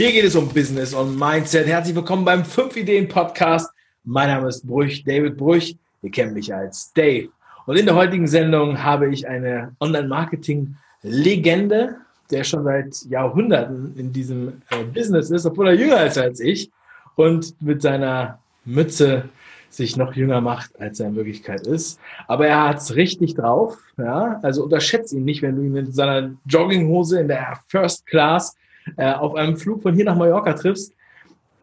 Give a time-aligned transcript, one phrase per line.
[0.00, 1.66] Hier geht es um Business und Mindset.
[1.66, 3.70] Herzlich willkommen beim 5 Ideen Podcast.
[4.02, 5.76] Mein Name ist Brüch, David Brüch.
[6.00, 7.28] Ihr kennt mich als Dave.
[7.66, 11.96] Und in der heutigen Sendung habe ich eine Online-Marketing-Legende,
[12.30, 16.70] der schon seit Jahrhunderten in diesem äh, Business ist, obwohl er jünger ist als ich
[17.16, 19.28] und mit seiner Mütze
[19.68, 22.00] sich noch jünger macht, als er in Wirklichkeit ist.
[22.26, 23.76] Aber er hat es richtig drauf.
[23.98, 24.40] Ja?
[24.42, 28.56] Also unterschätze ihn nicht, wenn du ihn in seiner Jogginghose in der First Class
[28.96, 30.94] äh, auf einem Flug von hier nach Mallorca triffst.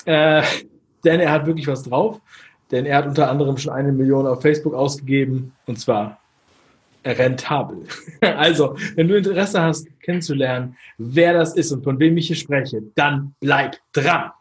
[0.06, 0.44] Äh,
[1.04, 2.20] denn er hat wirklich was drauf.
[2.72, 6.20] Denn er hat unter anderem schon eine Million auf Facebook ausgegeben und zwar
[7.06, 7.84] rentabel.
[8.22, 12.82] Also, wenn du Interesse hast, kennenzulernen, wer das ist und von wem ich hier spreche,
[12.96, 14.32] dann bleib dran.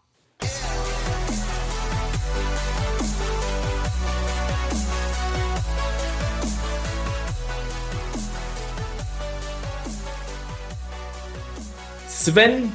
[12.27, 12.73] Sven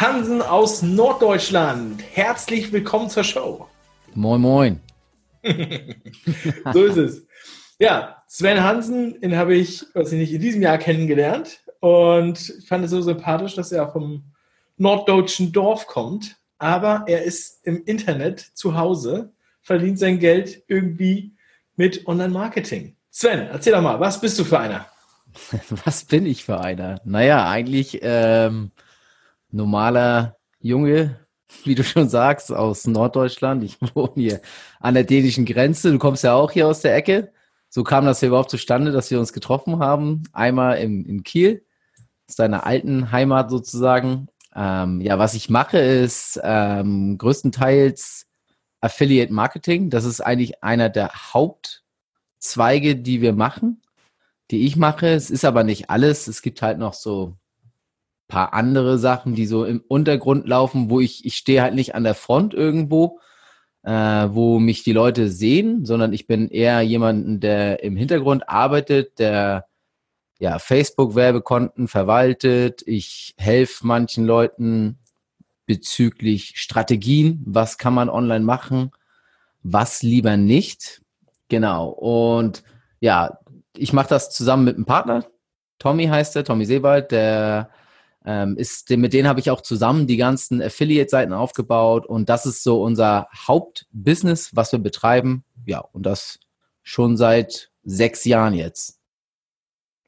[0.00, 2.02] Hansen aus Norddeutschland.
[2.14, 3.68] Herzlich willkommen zur Show.
[4.14, 4.80] Moin, moin.
[6.72, 7.26] so ist es.
[7.78, 12.66] Ja, Sven Hansen, den habe ich, weiß ich nicht, in diesem Jahr kennengelernt und ich
[12.66, 14.32] fand es so sympathisch, dass er vom
[14.78, 21.34] norddeutschen Dorf kommt, aber er ist im Internet zu Hause, verdient sein Geld irgendwie
[21.76, 22.96] mit Online-Marketing.
[23.10, 24.86] Sven, erzähl doch mal, was bist du für einer?
[25.84, 26.98] Was bin ich für einer?
[27.04, 28.70] Naja, eigentlich ähm,
[29.56, 31.26] normaler Junge,
[31.64, 33.64] wie du schon sagst, aus Norddeutschland.
[33.64, 34.40] Ich wohne hier
[34.80, 35.90] an der dänischen Grenze.
[35.90, 37.32] Du kommst ja auch hier aus der Ecke.
[37.68, 40.22] So kam das hier überhaupt zustande, dass wir uns getroffen haben.
[40.32, 41.64] Einmal in, in Kiel,
[42.28, 44.28] aus deiner alten Heimat sozusagen.
[44.54, 48.26] Ähm, ja, was ich mache, ist ähm, größtenteils
[48.80, 49.90] Affiliate Marketing.
[49.90, 53.82] Das ist eigentlich einer der Hauptzweige, die wir machen,
[54.50, 55.08] die ich mache.
[55.08, 56.28] Es ist aber nicht alles.
[56.28, 57.36] Es gibt halt noch so
[58.28, 62.04] paar andere Sachen, die so im Untergrund laufen, wo ich, ich stehe halt nicht an
[62.04, 63.20] der Front irgendwo,
[63.82, 69.18] äh, wo mich die Leute sehen, sondern ich bin eher jemand, der im Hintergrund arbeitet,
[69.18, 69.66] der
[70.38, 72.82] ja Facebook-Werbekonten verwaltet.
[72.86, 74.98] Ich helfe manchen Leuten
[75.66, 78.90] bezüglich Strategien, was kann man online machen,
[79.62, 81.02] was lieber nicht.
[81.48, 81.88] Genau.
[81.88, 82.62] Und
[83.00, 83.38] ja,
[83.76, 85.24] ich mache das zusammen mit einem Partner.
[85.78, 87.70] Tommy heißt er, Tommy Sebald, der
[88.26, 92.64] ähm, ist, mit denen habe ich auch zusammen die ganzen Affiliate-Seiten aufgebaut und das ist
[92.64, 95.44] so unser Hauptbusiness, was wir betreiben.
[95.64, 96.40] Ja, und das
[96.82, 98.98] schon seit sechs Jahren jetzt.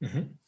[0.01, 0.39] Mhm.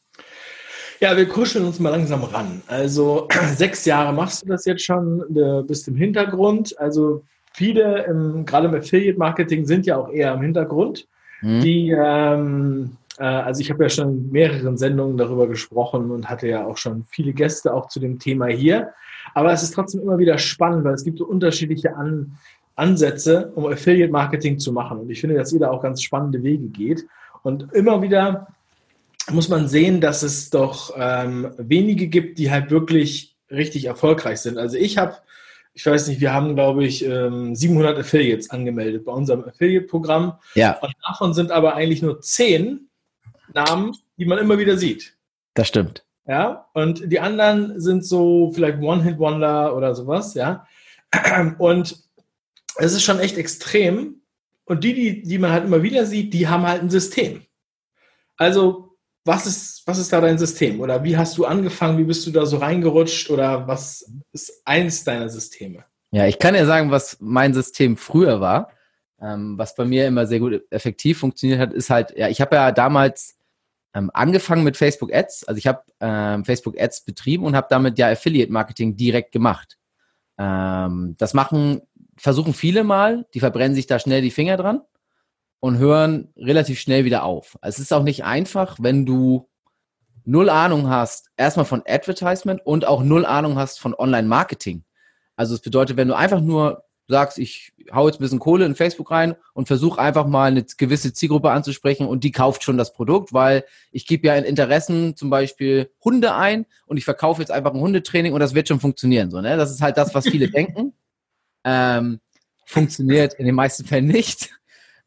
[0.99, 2.61] Ja, wir kuscheln uns mal langsam ran.
[2.67, 6.77] Also sechs Jahre machst du das jetzt schon, du bist im Hintergrund.
[6.77, 7.23] Also
[7.53, 11.07] viele, im, gerade im Affiliate-Marketing, sind ja auch eher im Hintergrund.
[11.41, 11.61] Mhm.
[11.61, 16.47] Die ähm, äh, also ich habe ja schon in mehreren Sendungen darüber gesprochen und hatte
[16.47, 18.93] ja auch schon viele Gäste auch zu dem Thema hier.
[19.33, 22.37] Aber es ist trotzdem immer wieder spannend, weil es gibt so unterschiedliche An
[22.75, 24.99] Ansätze, um Affiliate Marketing zu machen.
[24.99, 27.05] Und ich finde, dass ihr da auch ganz spannende Wege geht.
[27.43, 28.47] Und immer wieder
[29.29, 34.57] muss man sehen, dass es doch ähm, wenige gibt, die halt wirklich richtig erfolgreich sind.
[34.57, 35.15] Also ich habe,
[35.73, 40.33] ich weiß nicht, wir haben, glaube ich, 700 ähm, Affiliates angemeldet bei unserem Affiliate-Programm.
[40.55, 40.79] Ja.
[40.81, 42.87] Und davon sind aber eigentlich nur 10
[43.53, 45.15] Namen, die man immer wieder sieht.
[45.53, 46.05] Das stimmt.
[46.27, 50.67] Ja, und die anderen sind so vielleicht One-Hit-Wonder oder sowas, ja.
[51.57, 51.97] Und
[52.77, 54.21] es ist schon echt extrem.
[54.65, 57.41] Und die, die, die man halt immer wieder sieht, die haben halt ein System.
[58.37, 58.95] Also,
[59.25, 60.79] was ist, was ist da dein System?
[60.79, 61.97] Oder wie hast du angefangen?
[61.97, 63.29] Wie bist du da so reingerutscht?
[63.29, 65.83] Oder was ist eins deiner Systeme?
[66.11, 68.71] Ja, ich kann ja sagen, was mein System früher war.
[69.21, 72.55] Ähm, was bei mir immer sehr gut effektiv funktioniert hat, ist halt, ja, ich habe
[72.55, 73.37] ja damals
[73.93, 75.45] ähm, angefangen mit Facebook Ads.
[75.45, 79.77] Also ich habe ähm, Facebook Ads betrieben und habe damit ja Affiliate Marketing direkt gemacht.
[80.37, 81.81] Ähm, das machen,
[82.17, 84.81] versuchen viele mal, die verbrennen sich da schnell die Finger dran
[85.59, 87.57] und hören relativ schnell wieder auf.
[87.61, 89.49] Es ist auch nicht einfach, wenn du
[90.23, 94.83] null Ahnung hast, erstmal von Advertisement und auch null Ahnung hast von Online-Marketing.
[95.35, 98.75] Also es bedeutet, wenn du einfach nur sagst, ich hau jetzt ein bisschen Kohle in
[98.75, 102.93] Facebook rein und versuche einfach mal eine gewisse Zielgruppe anzusprechen und die kauft schon das
[102.93, 107.51] Produkt, weil ich gebe ja in Interessen zum Beispiel Hunde ein und ich verkaufe jetzt
[107.51, 109.29] einfach ein Hundetraining und das wird schon funktionieren.
[109.29, 109.57] So, ne?
[109.57, 110.93] Das ist halt das, was viele denken.
[111.63, 112.19] Ähm,
[112.65, 114.49] funktioniert in den meisten Fällen nicht.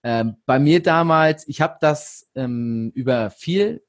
[0.02, 3.82] Ähm, bei mir damals, ich habe das ähm, über viel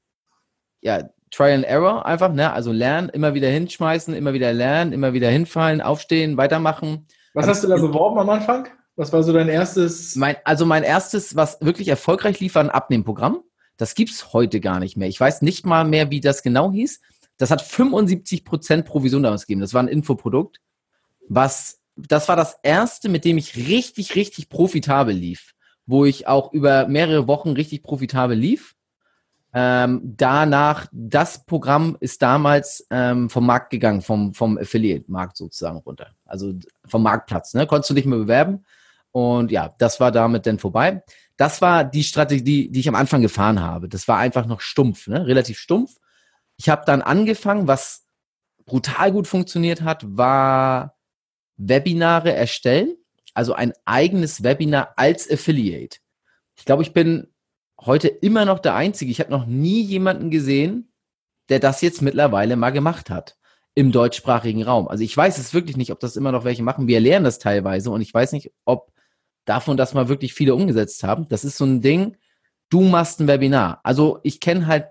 [0.82, 2.54] ja, Try and Error einfach, ne?
[2.54, 7.64] also lernen, immer wieder hinschmeißen, immer wieder lernen, immer wieder hinfallen, aufstehen, weitermachen was hast
[7.64, 8.68] du da beworben am Anfang?
[8.96, 10.16] Was war so dein erstes?
[10.16, 13.42] Mein, also mein erstes, was wirklich erfolgreich lief, war ein Abnehmprogramm.
[13.78, 15.10] Das gibt's heute gar nicht mehr.
[15.10, 17.02] Ich weiß nicht mal mehr, wie das genau hieß.
[17.38, 19.60] Das hat 75% Provision damals gegeben.
[19.60, 20.62] Das war ein Infoprodukt.
[21.28, 25.54] was, das war das erste, mit dem ich richtig, richtig profitabel lief,
[25.86, 28.76] wo ich auch über mehrere Wochen richtig profitabel lief.
[29.58, 36.08] Ähm, danach, das Programm ist damals ähm, vom Markt gegangen, vom, vom Affiliate-Markt sozusagen runter.
[36.26, 36.54] Also
[36.86, 37.66] vom Marktplatz, ne?
[37.66, 38.66] Konntest du nicht mehr bewerben.
[39.12, 41.02] Und ja, das war damit dann vorbei.
[41.38, 43.88] Das war die Strategie, die ich am Anfang gefahren habe.
[43.88, 45.26] Das war einfach noch stumpf, ne?
[45.26, 45.96] relativ stumpf.
[46.58, 48.06] Ich habe dann angefangen, was
[48.66, 50.98] brutal gut funktioniert hat, war
[51.56, 52.98] Webinare erstellen,
[53.34, 56.00] also ein eigenes Webinar als Affiliate.
[56.58, 57.28] Ich glaube, ich bin
[57.82, 59.12] heute immer noch der Einzige.
[59.12, 60.92] Ich habe noch nie jemanden gesehen,
[61.50, 63.38] der das jetzt mittlerweile mal gemacht hat
[63.76, 64.88] im deutschsprachigen Raum.
[64.88, 66.88] Also ich weiß es wirklich nicht, ob das immer noch welche machen.
[66.88, 68.92] Wir lernen das teilweise und ich weiß nicht, ob
[69.44, 71.28] davon das mal wirklich viele umgesetzt haben.
[71.28, 72.18] Das ist so ein Ding,
[72.70, 73.82] du machst ein Webinar.
[73.84, 74.88] Also ich kenne halt,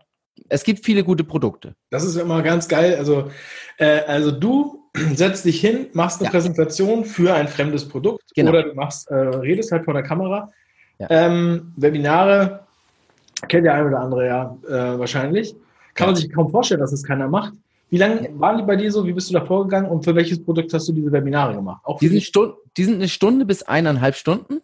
[0.48, 1.74] es gibt viele gute Produkte.
[1.90, 2.96] Das ist immer ganz geil.
[2.96, 3.30] Also,
[3.78, 6.30] äh, also du setzt dich hin, machst eine ja.
[6.30, 8.50] Präsentation für ein fremdes Produkt genau.
[8.50, 10.52] oder du machst, äh, redest halt vor der Kamera.
[10.98, 11.08] Ja.
[11.10, 12.63] Ähm, Webinare
[13.44, 15.54] kennt der eine oder andere ja äh, wahrscheinlich.
[15.94, 17.54] Kann man sich kaum vorstellen, dass es keiner macht.
[17.90, 19.06] Wie lange waren die bei dir so?
[19.06, 21.80] Wie bist du da vorgegangen und für welches Produkt hast du diese Webinare gemacht?
[21.84, 24.60] Auch die, sind Stund, die sind eine Stunde bis eineinhalb Stunden.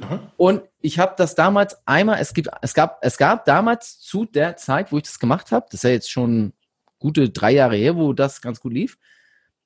[0.00, 0.20] Aha.
[0.36, 4.56] Und ich habe das damals einmal, es, gibt, es, gab, es gab damals zu der
[4.56, 6.52] Zeit, wo ich das gemacht habe, das ist ja jetzt schon
[6.98, 8.98] gute drei Jahre her, wo das ganz gut lief,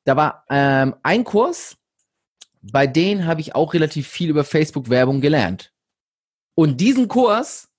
[0.05, 1.77] da war ähm, ein Kurs,
[2.63, 5.73] bei dem habe ich auch relativ viel über Facebook-Werbung gelernt.
[6.55, 7.70] Und diesen Kurs,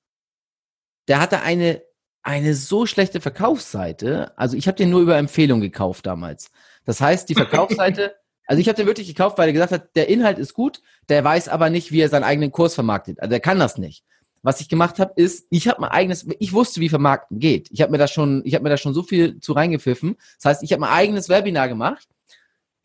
[1.11, 1.81] der hatte eine
[2.23, 4.31] eine so schlechte Verkaufsseite.
[4.37, 6.51] Also ich habe den nur über Empfehlung gekauft damals.
[6.85, 8.15] Das heißt, die Verkaufsseite,
[8.47, 11.21] also ich habe den wirklich gekauft, weil er gesagt hat, der Inhalt ist gut, der
[11.21, 13.19] weiß aber nicht, wie er seinen eigenen Kurs vermarktet.
[13.19, 14.05] Also der kann das nicht.
[14.41, 17.69] Was ich gemacht habe, ist, ich habe mein eigenes, ich wusste, wie Vermarkten geht.
[17.71, 20.15] Ich habe mir da schon, ich habe mir da schon so viel zu reingepfiffen.
[20.37, 22.07] Das heißt, ich habe mein eigenes Webinar gemacht.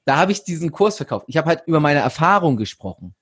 [0.05, 1.27] Da habe ich diesen Kurs verkauft.
[1.29, 3.15] Ich habe halt über meine Erfahrung gesprochen.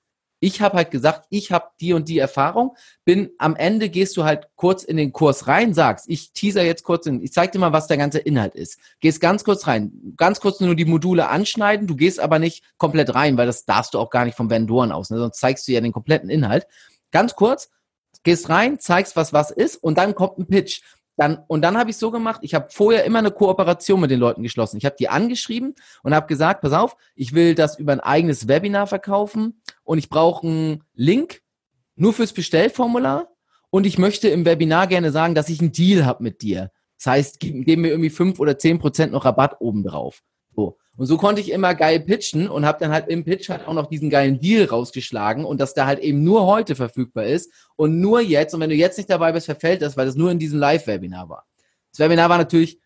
[0.45, 2.77] Ich habe halt gesagt, ich habe die und die Erfahrung.
[3.03, 6.83] Bin am Ende gehst du halt kurz in den Kurs rein, sagst, ich teaser jetzt
[6.83, 8.77] kurz in, ich zeig dir mal, was der ganze Inhalt ist.
[8.99, 13.15] Gehst ganz kurz rein, ganz kurz nur die Module anschneiden, du gehst aber nicht komplett
[13.15, 15.17] rein, weil das darfst du auch gar nicht vom Vendoren aus, ne?
[15.17, 16.67] sonst zeigst du ja den kompletten Inhalt.
[17.09, 17.71] Ganz kurz,
[18.21, 20.83] gehst rein, zeigst, was was ist und dann kommt ein Pitch.
[21.17, 24.19] Dann, und dann habe ich so gemacht, ich habe vorher immer eine Kooperation mit den
[24.19, 24.77] Leuten geschlossen.
[24.77, 28.47] Ich habe die angeschrieben und habe gesagt, pass auf, ich will das über ein eigenes
[28.47, 31.41] Webinar verkaufen und ich brauche einen Link
[31.95, 33.29] nur fürs Bestellformular
[33.69, 36.71] und ich möchte im Webinar gerne sagen, dass ich einen Deal habe mit dir.
[36.97, 40.21] Das heißt, geben gib mir irgendwie fünf oder zehn Prozent noch Rabatt obendrauf.
[40.55, 40.77] So.
[40.97, 43.73] Und so konnte ich immer geil pitchen und habe dann halt im Pitch halt auch
[43.73, 47.99] noch diesen geilen Deal rausgeschlagen und dass der halt eben nur heute verfügbar ist und
[47.99, 48.53] nur jetzt.
[48.53, 51.29] Und wenn du jetzt nicht dabei bist, verfällt das, weil das nur in diesem Live-Webinar
[51.29, 51.45] war.
[51.91, 52.79] Das Webinar war natürlich,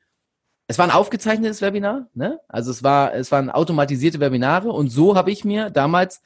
[0.67, 2.39] es war ein aufgezeichnetes Webinar, ne?
[2.47, 6.21] Also es war, es waren automatisierte Webinare und so habe ich mir damals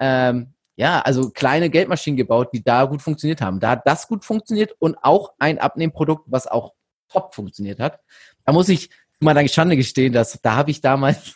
[0.00, 3.60] ähm, ja, also kleine Geldmaschinen gebaut, die da gut funktioniert haben.
[3.60, 6.74] Da hat das gut funktioniert und auch ein Abnehmprodukt, was auch
[7.08, 8.00] top funktioniert hat.
[8.44, 8.90] Da muss ich
[9.24, 11.34] mal deine Schande gestehen, dass da habe ich damals,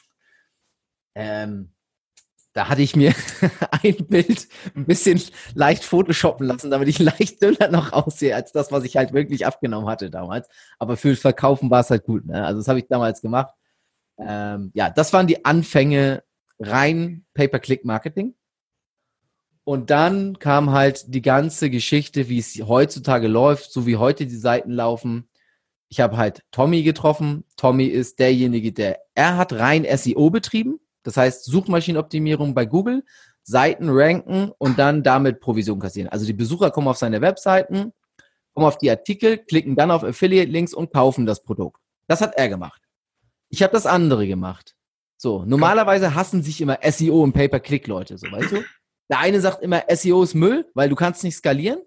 [1.14, 1.72] ähm,
[2.52, 3.14] da hatte ich mir
[3.82, 5.22] ein Bild ein bisschen
[5.54, 9.46] leicht photoshoppen lassen, damit ich leicht dünner noch aussehe als das, was ich halt wirklich
[9.46, 10.48] abgenommen hatte damals.
[10.78, 12.26] Aber für Verkaufen war es halt gut.
[12.26, 12.44] Ne?
[12.44, 13.54] Also das habe ich damals gemacht.
[14.18, 16.24] Ähm, ja, das waren die Anfänge
[16.58, 18.34] rein Pay-per-Click-Marketing.
[19.64, 24.36] Und dann kam halt die ganze Geschichte, wie es heutzutage läuft, so wie heute die
[24.36, 25.28] Seiten laufen
[25.88, 27.44] ich habe halt Tommy getroffen.
[27.56, 30.80] Tommy ist derjenige, der, er hat rein SEO betrieben.
[31.02, 33.04] Das heißt Suchmaschinenoptimierung bei Google,
[33.42, 36.10] Seiten ranken und dann damit Provision kassieren.
[36.10, 37.92] Also die Besucher kommen auf seine Webseiten,
[38.52, 41.80] kommen auf die Artikel, klicken dann auf Affiliate-Links und kaufen das Produkt.
[42.08, 42.82] Das hat er gemacht.
[43.48, 44.74] Ich habe das andere gemacht.
[45.16, 48.62] So, normalerweise hassen sich immer SEO und Pay-per-Click-Leute, so weißt du?
[49.10, 51.80] Der eine sagt immer, SEO ist Müll, weil du kannst nicht skalieren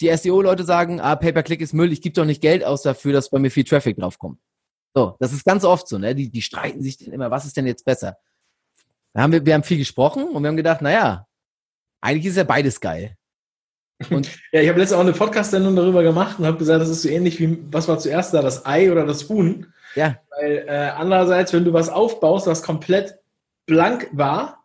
[0.00, 3.30] die SEO-Leute sagen, ah, Pay-per-Click ist Müll, ich gebe doch nicht Geld aus dafür, dass
[3.30, 4.38] bei mir viel Traffic draufkommt.
[4.94, 6.14] So, das ist ganz oft so, ne?
[6.14, 8.16] Die, die streiten sich dann immer, was ist denn jetzt besser?
[9.12, 11.26] Da haben wir, wir haben viel gesprochen und wir haben gedacht, naja,
[12.00, 13.16] eigentlich ist ja beides geil.
[14.10, 17.02] Und ja, ich habe letztens auch eine Podcast-Sendung darüber gemacht und habe gesagt, das ist
[17.02, 19.72] so ähnlich wie, was war zuerst da, das Ei oder das Huhn?
[19.94, 20.16] Ja.
[20.30, 23.14] Weil äh, andererseits, wenn du was aufbaust, was komplett
[23.66, 24.64] blank war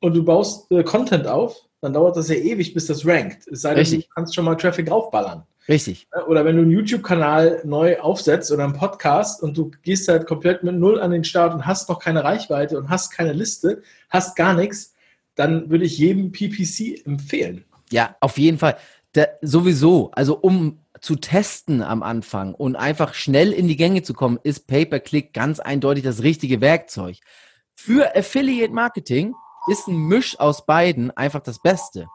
[0.00, 3.48] und du baust äh, Content auf, dann dauert das ja ewig, bis das rankt.
[3.48, 5.42] Es sei denn, du kannst schon mal Traffic aufballern.
[5.68, 6.06] Richtig.
[6.28, 10.62] Oder wenn du einen YouTube-Kanal neu aufsetzt oder einen Podcast und du gehst halt komplett
[10.62, 14.36] mit Null an den Start und hast noch keine Reichweite und hast keine Liste, hast
[14.36, 14.94] gar nichts,
[15.34, 17.64] dann würde ich jedem PPC empfehlen.
[17.90, 18.76] Ja, auf jeden Fall.
[19.12, 20.12] Da, sowieso.
[20.12, 24.68] Also um zu testen am Anfang und einfach schnell in die Gänge zu kommen, ist
[24.68, 27.16] Pay-per-Click ganz eindeutig das richtige Werkzeug
[27.72, 29.34] für Affiliate Marketing
[29.68, 32.06] ist ein Misch aus beiden einfach das Beste.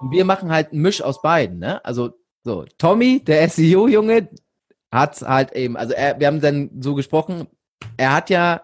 [0.00, 1.58] Und wir machen halt ein Misch aus beiden.
[1.58, 1.84] Ne?
[1.84, 2.10] Also
[2.44, 4.28] so, Tommy, der SEO-Junge,
[4.90, 7.46] hat halt eben, also er, wir haben dann so gesprochen,
[7.96, 8.62] er hat ja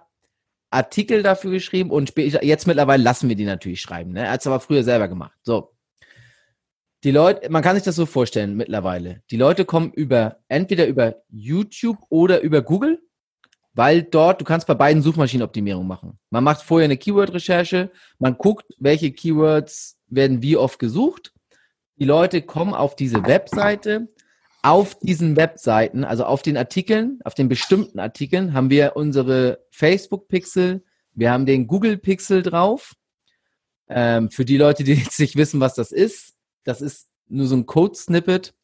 [0.71, 4.13] Artikel dafür geschrieben und jetzt mittlerweile lassen wir die natürlich schreiben.
[4.13, 4.25] Ne?
[4.25, 5.39] Er hat es aber früher selber gemacht.
[5.43, 5.71] So.
[7.05, 9.23] Die Leute, man kann sich das so vorstellen mittlerweile.
[9.31, 13.03] Die Leute kommen über, entweder über YouTube oder über Google,
[13.75, 16.19] weil dort, du kannst bei beiden Suchmaschinenoptimierung machen.
[16.31, 21.33] Man macht vorher eine Keyword-Recherche, man guckt, welche Keywords werden wie oft gesucht.
[21.97, 24.09] Die Leute kommen auf diese Webseite,
[24.63, 30.85] auf diesen Webseiten, also auf den Artikeln, auf den bestimmten Artikeln, haben wir unsere Facebook-Pixel,
[31.13, 32.95] wir haben den Google-Pixel drauf.
[33.89, 37.57] Ähm, für die Leute, die jetzt nicht wissen, was das ist, das ist nur so
[37.57, 38.55] ein Code-Snippet,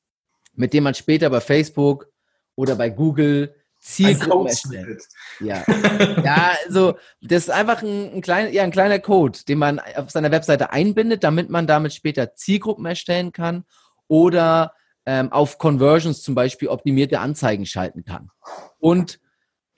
[0.55, 2.11] mit dem man später bei Facebook
[2.55, 5.03] oder bei Google Zielgruppen erstellt.
[5.41, 5.65] Ja.
[6.25, 10.11] ja, also das ist einfach ein, ein, klein, ja, ein kleiner Code, den man auf
[10.11, 13.65] seiner Webseite einbindet, damit man damit später Zielgruppen erstellen kann
[14.07, 14.75] oder
[15.07, 18.31] ähm, auf Conversions zum Beispiel optimierte Anzeigen schalten kann.
[18.79, 19.19] Und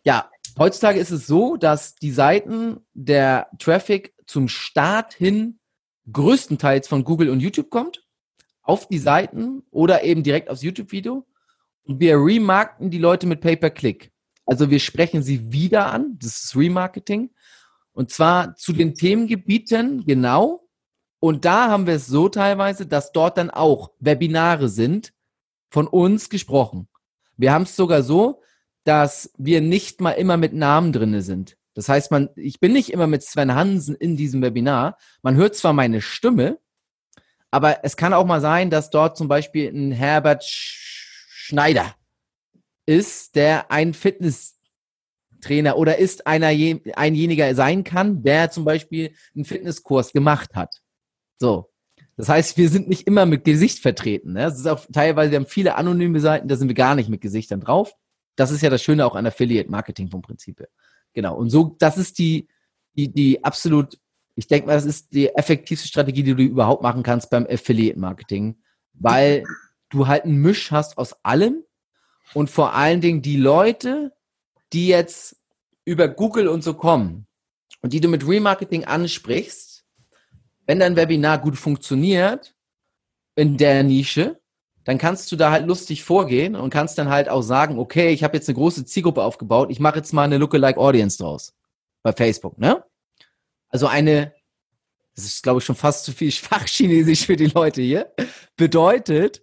[0.04, 5.61] ja, heutzutage ist es so, dass die Seiten der Traffic zum Start hin
[6.11, 8.04] größtenteils von Google und YouTube kommt,
[8.62, 11.25] auf die Seiten oder eben direkt aufs YouTube-Video.
[11.84, 14.12] Wir remarkten die Leute mit Pay-per-Click.
[14.46, 17.30] Also wir sprechen sie wieder an, das ist Remarketing.
[17.92, 20.62] Und zwar zu den Themengebieten genau,
[21.24, 25.12] und da haben wir es so teilweise, dass dort dann auch Webinare sind,
[25.70, 26.88] von uns gesprochen.
[27.36, 28.42] Wir haben es sogar so,
[28.82, 31.56] dass wir nicht mal immer mit Namen drinne sind.
[31.74, 34.98] Das heißt, man, ich bin nicht immer mit Sven Hansen in diesem Webinar.
[35.22, 36.58] Man hört zwar meine Stimme,
[37.52, 40.42] aber es kann auch mal sein, dass dort zum Beispiel ein Herbert
[41.52, 41.94] Schneider
[42.87, 50.14] ist, der ein Fitnesstrainer oder ist einer einjeniger sein kann, der zum Beispiel einen Fitnesskurs
[50.14, 50.80] gemacht hat.
[51.38, 51.68] So.
[52.16, 54.32] Das heißt, wir sind nicht immer mit Gesicht vertreten.
[54.32, 54.40] Ne?
[54.40, 57.21] Das ist auch teilweise, wir haben viele anonyme Seiten, da sind wir gar nicht mit
[57.21, 57.94] Gesichtern drauf.
[58.35, 60.68] Das ist ja das Schöne auch an Affiliate Marketing vom Prinzip her.
[61.12, 61.37] Genau.
[61.37, 62.49] Und so, das ist die,
[62.97, 63.99] die, die absolut,
[64.37, 67.99] ich denke mal, das ist die effektivste Strategie, die du überhaupt machen kannst beim Affiliate
[67.99, 68.56] Marketing,
[68.94, 69.44] weil
[69.92, 71.64] du halt einen Misch hast aus allem
[72.34, 74.12] und vor allen Dingen die Leute,
[74.72, 75.37] die jetzt
[75.84, 77.26] über Google und so kommen
[77.82, 79.84] und die du mit Remarketing ansprichst,
[80.66, 82.54] wenn dein Webinar gut funktioniert
[83.34, 84.40] in der Nische,
[84.84, 88.25] dann kannst du da halt lustig vorgehen und kannst dann halt auch sagen, okay, ich
[88.25, 91.54] habe jetzt eine große Zielgruppe aufgebaut, ich mache jetzt mal eine Lookalike Audience draus
[92.02, 92.84] bei Facebook, ne?
[93.68, 94.34] Also eine,
[95.14, 98.12] das ist glaube ich schon fast zu viel Fachchinesisch für die Leute hier,
[98.56, 99.42] bedeutet,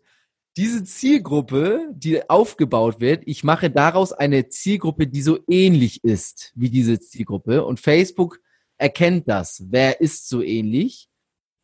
[0.60, 6.70] diese Zielgruppe, die aufgebaut wird, ich mache daraus eine Zielgruppe, die so ähnlich ist wie
[6.70, 8.42] diese Zielgruppe und Facebook
[8.78, 9.64] erkennt das.
[9.70, 11.08] Wer ist so ähnlich?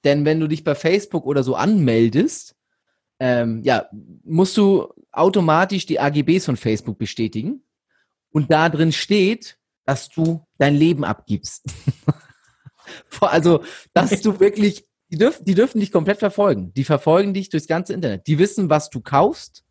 [0.05, 2.55] Denn wenn du dich bei Facebook oder so anmeldest,
[3.19, 3.89] ähm, ja,
[4.23, 7.63] musst du automatisch die AGBs von Facebook bestätigen.
[8.31, 11.65] Und da drin steht, dass du dein Leben abgibst.
[13.19, 13.61] also,
[13.93, 14.85] dass du wirklich,
[15.15, 16.73] die dürfen, die dürfen dich komplett verfolgen.
[16.73, 18.27] Die verfolgen dich durchs ganze Internet.
[18.27, 19.63] Die wissen, was du kaufst.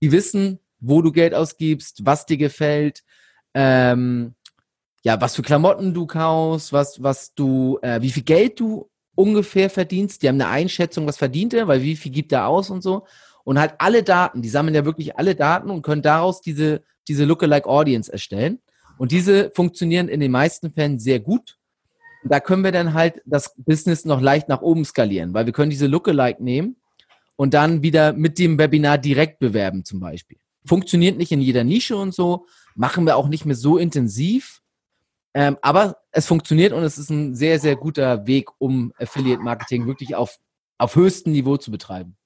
[0.00, 3.04] Die wissen, wo du Geld ausgibst, was dir gefällt,
[3.54, 4.34] ähm,
[5.04, 9.70] ja, was für Klamotten du kaufst, was, was du, äh, wie viel Geld du ungefähr
[9.70, 10.20] verdienst.
[10.20, 13.06] Die haben eine Einschätzung, was verdient er, weil wie viel gibt er aus und so.
[13.44, 17.24] Und halt alle Daten, die sammeln ja wirklich alle Daten und können daraus diese, diese
[17.24, 18.58] Lookalike Audience erstellen.
[18.98, 21.58] Und diese funktionieren in den meisten Fällen sehr gut.
[22.24, 25.70] Da können wir dann halt das Business noch leicht nach oben skalieren, weil wir können
[25.70, 26.76] diese Lookalike nehmen
[27.36, 30.38] und dann wieder mit dem Webinar direkt bewerben zum Beispiel.
[30.64, 34.62] Funktioniert nicht in jeder Nische und so, machen wir auch nicht mehr so intensiv,
[35.34, 39.86] ähm, aber es funktioniert und es ist ein sehr, sehr guter Weg, um Affiliate Marketing
[39.86, 40.38] wirklich auf,
[40.78, 42.16] auf höchstem Niveau zu betreiben.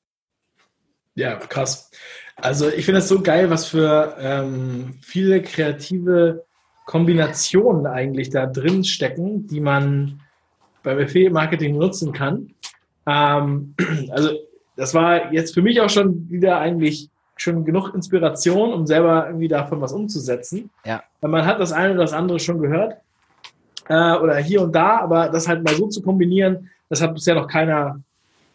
[1.15, 1.91] Ja, krass.
[2.37, 6.46] Also ich finde es so geil, was für ähm, viele kreative
[6.87, 10.21] Kombinationen eigentlich da drin stecken, die man
[10.83, 12.55] beim Affiliate Marketing nutzen kann.
[13.07, 13.75] Ähm,
[14.11, 14.31] also
[14.77, 19.49] das war jetzt für mich auch schon wieder eigentlich schon genug Inspiration, um selber irgendwie
[19.49, 20.71] davon was umzusetzen.
[20.85, 21.03] Ja.
[21.21, 22.97] Weil man hat das eine oder das andere schon gehört
[23.89, 27.35] äh, oder hier und da, aber das halt mal so zu kombinieren, das hat bisher
[27.35, 28.01] noch keiner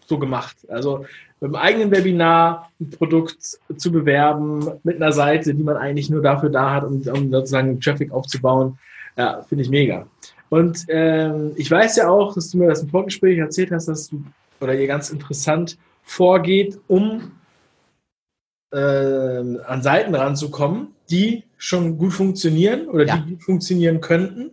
[0.07, 0.57] so gemacht.
[0.69, 1.05] Also
[1.41, 6.21] mit einem eigenen Webinar ein Produkt zu bewerben, mit einer Seite, die man eigentlich nur
[6.21, 8.77] dafür da hat, um, um sozusagen Traffic aufzubauen,
[9.17, 10.07] ja, finde ich mega.
[10.49, 14.09] Und ähm, ich weiß ja auch, dass du mir das im Vorgespräch erzählt hast, dass
[14.09, 14.23] du
[14.59, 17.31] oder ihr ganz interessant vorgeht, um
[18.71, 23.17] äh, an Seiten ranzukommen, die schon gut funktionieren oder ja.
[23.17, 24.51] die gut funktionieren könnten.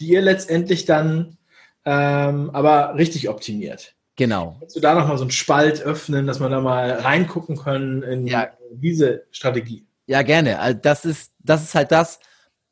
[0.00, 1.36] die ihr letztendlich dann
[1.84, 3.94] ähm, aber richtig optimiert.
[4.16, 4.56] Genau.
[4.60, 8.26] Kannst du da nochmal so einen Spalt öffnen, dass man da mal reingucken können in
[8.26, 8.50] ja.
[8.70, 9.86] diese Strategie?
[10.06, 10.58] Ja, gerne.
[10.58, 12.20] Also das ist, das ist halt das,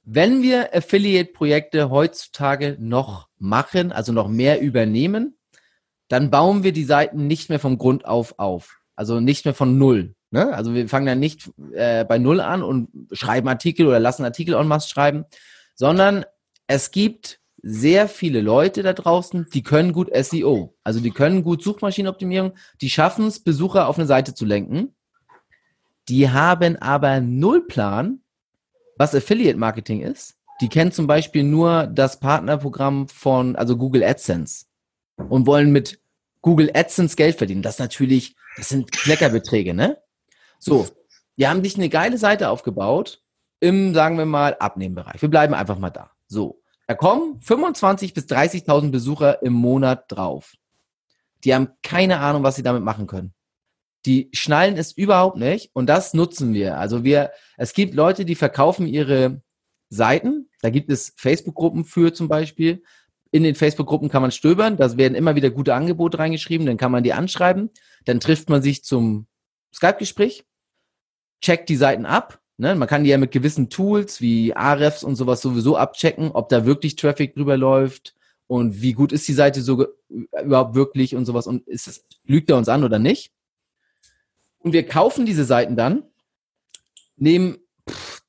[0.03, 5.39] wenn wir Affiliate-Projekte heutzutage noch machen, also noch mehr übernehmen,
[6.09, 8.81] dann bauen wir die Seiten nicht mehr vom Grund auf auf.
[8.97, 10.15] Also nicht mehr von null.
[10.31, 10.53] Ne?
[10.53, 14.55] Also wir fangen dann nicht äh, bei null an und schreiben Artikel oder lassen Artikel
[14.55, 15.25] en masse schreiben,
[15.75, 16.25] sondern
[16.67, 20.77] es gibt sehr viele Leute da draußen, die können gut SEO.
[20.85, 24.95] Also die können gut Suchmaschinenoptimierung, die schaffen es, Besucher auf eine Seite zu lenken.
[26.09, 28.21] Die haben aber null Plan,
[28.97, 30.37] was Affiliate Marketing ist.
[30.61, 34.67] Die kennen zum Beispiel nur das Partnerprogramm von, also Google AdSense
[35.17, 36.01] und wollen mit
[36.43, 37.63] Google AdSense Geld verdienen.
[37.63, 39.99] Das natürlich, das sind Kleckerbeträge, ne?
[40.59, 40.87] So,
[41.37, 43.23] die haben sich eine geile Seite aufgebaut
[43.61, 45.23] im, sagen wir mal, Abnehmbereich.
[45.23, 46.11] Wir bleiben einfach mal da.
[46.27, 46.60] So,
[46.91, 50.55] da kommen 25 bis 30.000 Besucher im Monat drauf.
[51.45, 53.33] Die haben keine Ahnung, was sie damit machen können.
[54.07, 56.79] Die schnallen es überhaupt nicht und das nutzen wir.
[56.79, 59.41] Also wir, es gibt Leute, die verkaufen ihre
[59.89, 60.51] Seiten.
[60.63, 62.83] Da gibt es Facebook-Gruppen für zum Beispiel.
[63.31, 64.77] In den Facebook-Gruppen kann man stöbern.
[64.77, 66.67] Da werden immer wieder gute Angebote reingeschrieben.
[66.67, 67.71] Dann kann man die anschreiben.
[68.05, 69.29] Dann trifft man sich zum
[69.73, 70.45] Skype-Gespräch,
[71.41, 72.41] checkt die Seiten ab.
[72.61, 72.75] Ne?
[72.75, 76.67] Man kann die ja mit gewissen Tools wie Ahrefs und sowas sowieso abchecken, ob da
[76.67, 78.15] wirklich Traffic drüber läuft
[78.47, 82.51] und wie gut ist die Seite so überhaupt wirklich und sowas und ist es, lügt
[82.51, 83.33] er uns an oder nicht.
[84.59, 86.03] Und wir kaufen diese Seiten dann,
[87.17, 87.57] nehmen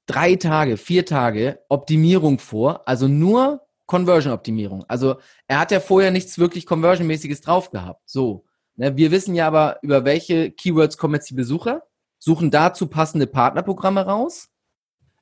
[0.06, 4.86] drei Tage, vier Tage Optimierung vor, also nur Conversion-Optimierung.
[4.88, 8.02] Also er hat ja vorher nichts wirklich Conversion-mäßiges drauf gehabt.
[8.06, 8.46] So.
[8.78, 11.84] Ne, wir wissen ja aber, über welche Keywords kommen jetzt die Besucher,
[12.22, 14.50] suchen dazu passende Partnerprogramme raus.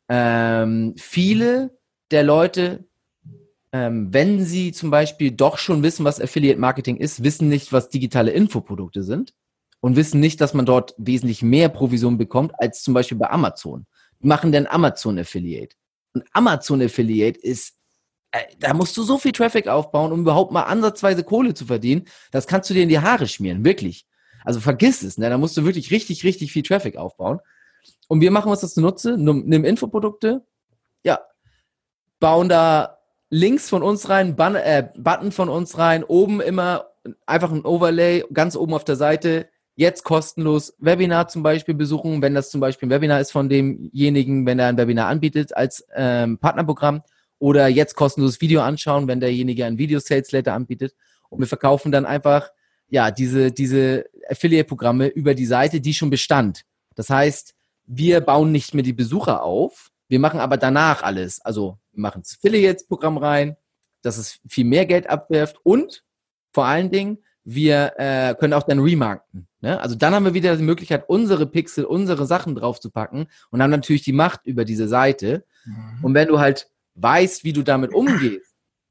[0.09, 1.79] Ähm, viele
[2.11, 2.87] der Leute,
[3.71, 7.89] ähm, wenn sie zum Beispiel doch schon wissen, was Affiliate Marketing ist, wissen nicht, was
[7.89, 9.33] digitale Infoprodukte sind
[9.79, 13.85] und wissen nicht, dass man dort wesentlich mehr Provision bekommt als zum Beispiel bei Amazon.
[14.21, 15.75] Die machen dann Amazon Affiliate.
[16.13, 17.75] Und Amazon Affiliate ist,
[18.31, 22.05] äh, da musst du so viel Traffic aufbauen, um überhaupt mal ansatzweise Kohle zu verdienen.
[22.31, 24.05] Das kannst du dir in die Haare schmieren, wirklich.
[24.49, 25.29] Also vergiss es, ne?
[25.29, 27.39] da musst du wirklich richtig, richtig viel Traffic aufbauen.
[28.07, 30.43] Und wir machen uns das zunutze, nimm Infoprodukte,
[31.03, 31.19] ja,
[32.19, 32.97] bauen da
[33.29, 36.87] Links von uns rein, Bun äh, Button von uns rein, oben immer
[37.27, 42.33] einfach ein Overlay, ganz oben auf der Seite, jetzt kostenlos Webinar zum Beispiel besuchen, wenn
[42.33, 46.39] das zum Beispiel ein Webinar ist von demjenigen, wenn er ein Webinar anbietet als ähm,
[46.39, 47.03] Partnerprogramm
[47.37, 50.95] oder jetzt kostenloses Video anschauen, wenn derjenige ein Video-Sales Letter anbietet.
[51.29, 52.49] Und wir verkaufen dann einfach
[52.89, 56.63] ja diese, diese Affiliate-Programme über die Seite, die schon bestand.
[56.95, 61.39] Das heißt, wir bauen nicht mehr die Besucher auf, wir machen aber danach alles.
[61.41, 63.55] Also wir machen das Affiliates-Programm rein,
[64.01, 66.03] dass es viel mehr Geld abwerft und
[66.51, 69.47] vor allen Dingen, wir äh, können auch dann remarkten.
[69.61, 69.79] Ne?
[69.79, 74.03] Also dann haben wir wieder die Möglichkeit, unsere Pixel, unsere Sachen draufzupacken und haben natürlich
[74.03, 75.45] die Macht über diese Seite.
[75.65, 76.03] Mhm.
[76.03, 78.48] Und wenn du halt weißt, wie du damit umgehst,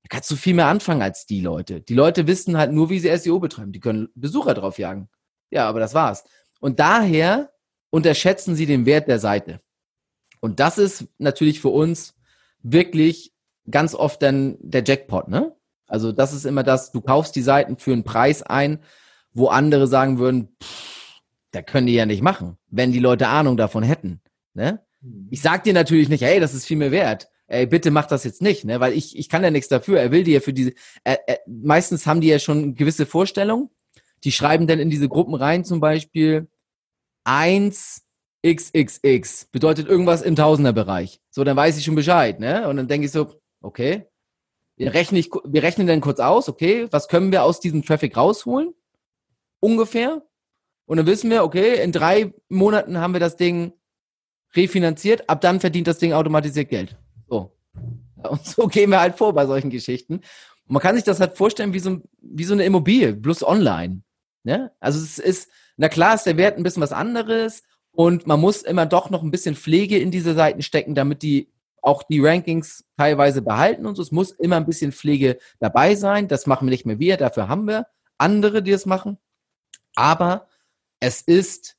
[0.08, 1.80] kannst du viel mehr anfangen als die Leute.
[1.80, 3.72] Die Leute wissen halt nur, wie sie SEO betreiben.
[3.72, 5.08] Die können Besucher draufjagen.
[5.50, 6.24] Ja, aber das war's.
[6.60, 7.52] Und daher
[7.90, 9.60] unterschätzen sie den Wert der Seite.
[10.40, 12.14] Und das ist natürlich für uns
[12.62, 13.32] wirklich
[13.70, 15.54] ganz oft dann der Jackpot, ne?
[15.86, 18.80] Also das ist immer das, du kaufst die Seiten für einen Preis ein,
[19.32, 23.56] wo andere sagen würden, pff, da können die ja nicht machen, wenn die Leute Ahnung
[23.56, 24.20] davon hätten.
[24.52, 24.80] Ne?
[25.00, 25.28] Mhm.
[25.30, 27.30] Ich sag dir natürlich nicht, hey, das ist viel mehr wert.
[27.48, 28.78] Ey, bitte mach das jetzt nicht, ne?
[28.78, 29.98] Weil ich, ich kann ja nichts dafür.
[29.98, 30.74] Er will dir ja für diese.
[31.02, 33.70] Äh, äh, meistens haben die ja schon gewisse Vorstellungen.
[34.24, 36.48] Die schreiben dann in diese Gruppen rein, zum Beispiel
[37.24, 38.02] 1
[38.46, 41.20] XXX bedeutet irgendwas im Tausenderbereich.
[41.30, 42.68] So, dann weiß ich schon Bescheid, ne?
[42.68, 43.32] Und dann denke ich so,
[43.62, 44.06] okay,
[44.76, 48.74] wir rechnen, wir rechnen dann kurz aus, okay, was können wir aus diesem Traffic rausholen?
[49.60, 50.22] Ungefähr.
[50.86, 53.72] Und dann wissen wir, okay, in drei Monaten haben wir das Ding
[54.54, 56.96] refinanziert, ab dann verdient das Ding automatisiert Geld.
[57.28, 57.52] So.
[58.22, 60.14] Und so gehen wir halt vor bei solchen Geschichten.
[60.14, 60.22] Und
[60.66, 64.02] man kann sich das halt vorstellen wie so, wie so eine Immobilie, bloß online.
[64.44, 64.72] Ne?
[64.80, 67.62] Also es ist, na klar ist der Wert ein bisschen was anderes
[67.92, 71.50] und man muss immer doch noch ein bisschen Pflege in diese Seiten stecken, damit die
[71.80, 74.02] auch die Rankings teilweise behalten und so.
[74.02, 76.28] Es muss immer ein bisschen Pflege dabei sein.
[76.28, 77.86] Das machen wir nicht mehr wir, dafür haben wir
[78.18, 79.18] andere, die es machen.
[79.94, 80.48] Aber
[81.00, 81.77] es ist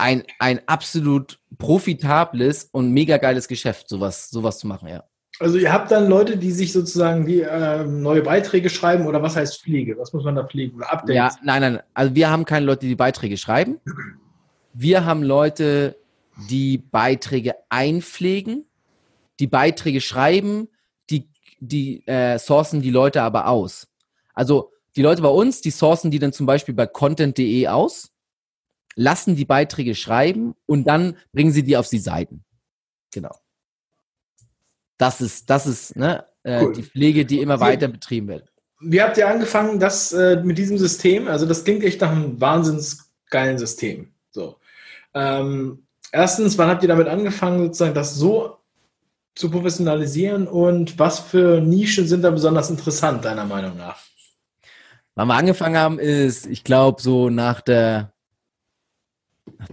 [0.00, 5.04] ein, ein absolut profitables und mega geiles Geschäft, sowas, sowas zu machen, ja.
[5.38, 9.36] Also ihr habt dann Leute, die sich sozusagen die äh, neue Beiträge schreiben oder was
[9.36, 9.96] heißt Pflege?
[9.96, 11.14] Was muss man da pflegen oder Updates?
[11.16, 11.82] Ja, nein, nein.
[11.94, 13.80] Also wir haben keine Leute, die Beiträge schreiben.
[14.74, 15.96] Wir haben Leute,
[16.50, 18.66] die Beiträge einpflegen
[19.40, 20.68] die Beiträge schreiben,
[21.08, 23.88] die die äh, sourcen die Leute aber aus.
[24.34, 28.12] Also die Leute bei uns, die sourcen die dann zum Beispiel bei content.de aus,
[28.96, 32.44] lassen die Beiträge schreiben und dann bringen sie die auf die Seiten.
[33.12, 33.34] Genau.
[34.98, 36.72] Das ist, das ist ne, äh, cool.
[36.74, 38.52] die Pflege, die immer weiter betrieben wird.
[38.80, 41.28] Wie habt ihr angefangen, das äh, mit diesem System?
[41.28, 44.12] Also das klingt echt nach einem wahnsinns geilen System.
[44.30, 44.56] So.
[45.14, 48.58] Ähm, erstens, wann habt ihr damit angefangen, sozusagen das so
[49.34, 53.98] zu professionalisieren und was für Nischen sind da besonders interessant, deiner Meinung nach?
[55.14, 58.09] Wann wir angefangen haben, ist, ich glaube, so nach der,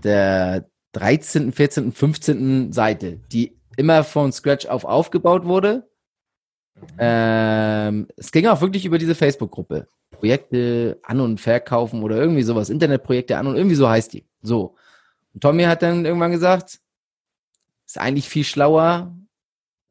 [0.04, 2.72] der 13., 14., 15.
[2.72, 5.88] Seite, die immer von Scratch auf aufgebaut wurde
[6.98, 9.88] ähm, es ging auch wirklich über diese Facebook-Gruppe.
[10.12, 12.70] Projekte an- und verkaufen oder irgendwie sowas.
[12.70, 14.26] Internetprojekte an und irgendwie so heißt die.
[14.42, 14.76] So.
[15.34, 16.80] Und Tommy hat dann irgendwann gesagt,
[17.86, 19.16] ist eigentlich viel schlauer,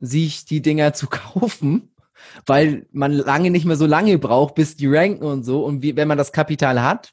[0.01, 1.95] sich die Dinger zu kaufen,
[2.45, 5.65] weil man lange nicht mehr so lange braucht, bis die ranken und so.
[5.65, 7.13] Und wie, wenn man das Kapital hat,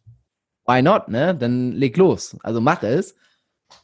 [0.66, 1.36] why not, ne?
[1.36, 2.38] Dann leg los.
[2.44, 3.16] Also mach es.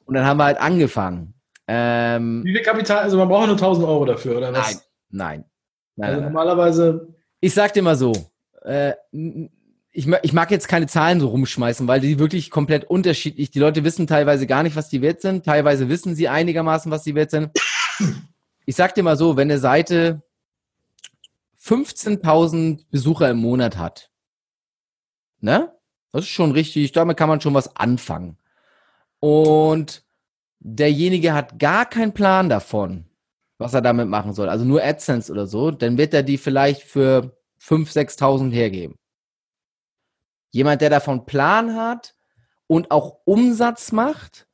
[0.06, 1.34] Und dann haben wir halt angefangen.
[1.68, 3.00] Ähm, wie viel Kapital?
[3.00, 4.76] Also man braucht nur 1000 Euro dafür, oder was?
[4.76, 5.46] Nein, nein.
[5.96, 7.13] Nein, also normalerweise.
[7.42, 8.13] Ich sag dir mal so,
[8.63, 8.94] äh,
[9.92, 13.52] ich, ich mag jetzt keine Zahlen so rumschmeißen, weil die wirklich komplett unterschiedlich.
[13.52, 15.46] Die Leute wissen teilweise gar nicht, was die wert sind.
[15.46, 17.52] Teilweise wissen sie einigermaßen, was die wert sind.
[18.65, 20.22] Ich sag dir mal so, wenn eine Seite
[21.62, 24.12] 15.000 Besucher im Monat hat,
[25.42, 25.74] ne?
[26.12, 26.91] Das ist schon richtig.
[26.91, 28.38] Damit kann man schon was anfangen.
[29.19, 30.04] Und
[30.60, 33.06] derjenige hat gar keinen Plan davon,
[33.58, 36.84] was er damit machen soll, also nur AdSense oder so, dann wird er die vielleicht
[36.84, 38.95] für 5.000, 6.000 hergeben.
[40.52, 42.15] Jemand, der davon Plan hat
[42.67, 44.48] und auch Umsatz macht,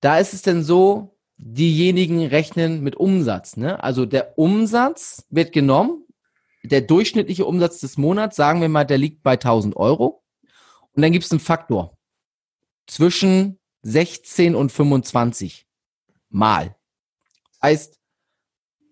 [0.00, 3.56] da ist es denn so, diejenigen rechnen mit Umsatz.
[3.56, 3.82] Ne?
[3.82, 6.04] Also der Umsatz wird genommen,
[6.64, 10.22] der durchschnittliche Umsatz des Monats, sagen wir mal, der liegt bei 1000 Euro.
[10.96, 11.96] Und dann gibt es einen Faktor
[12.86, 15.66] zwischen 16 und 25
[16.30, 16.74] mal.
[17.62, 17.98] Heißt,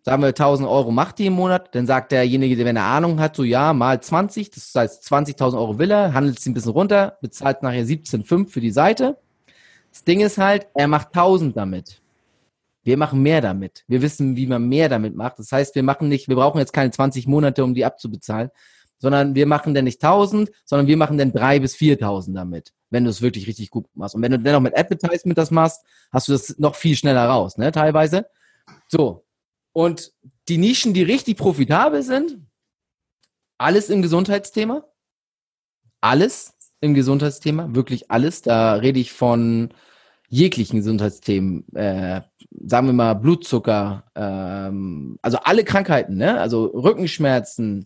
[0.03, 3.37] sagen wir 1000 Euro macht die im Monat, dann sagt derjenige, der eine Ahnung hat,
[3.37, 7.17] so ja, mal 20, das heißt 20.000 Euro will er, handelt sie ein bisschen runter,
[7.23, 9.19] bezahlt nachher 17,5 für die Seite.
[9.90, 12.03] Das Ding ist halt, er macht 1000 damit.
[12.83, 13.85] Wir machen mehr damit.
[13.88, 15.38] Wir wissen, wie man mehr damit macht.
[15.38, 18.51] Das heißt, wir machen nicht, wir brauchen jetzt keine 20 Monate, um die abzubezahlen,
[19.05, 23.05] sondern wir machen dann nicht 1000, sondern wir machen dann 3 bis 4000 damit, wenn
[23.05, 24.14] du es wirklich richtig gut machst.
[24.14, 27.27] Und wenn du dann noch mit Advertisement das machst, hast du das noch viel schneller
[27.27, 28.27] raus, ne, teilweise.
[28.88, 29.27] So,
[29.75, 30.12] und
[30.49, 32.38] die Nischen, die richtig profitabel sind,
[33.59, 34.85] alles im Gesundheitsthema.
[36.01, 38.40] Alles im Gesundheitsthema, wirklich alles.
[38.40, 39.75] Da rede ich von
[40.29, 42.23] jeglichen Gesundheitsthemen, äh,
[42.67, 46.40] sagen wir mal Blutzucker, ähm, also alle Krankheiten, ne?
[46.40, 47.85] also Rückenschmerzen,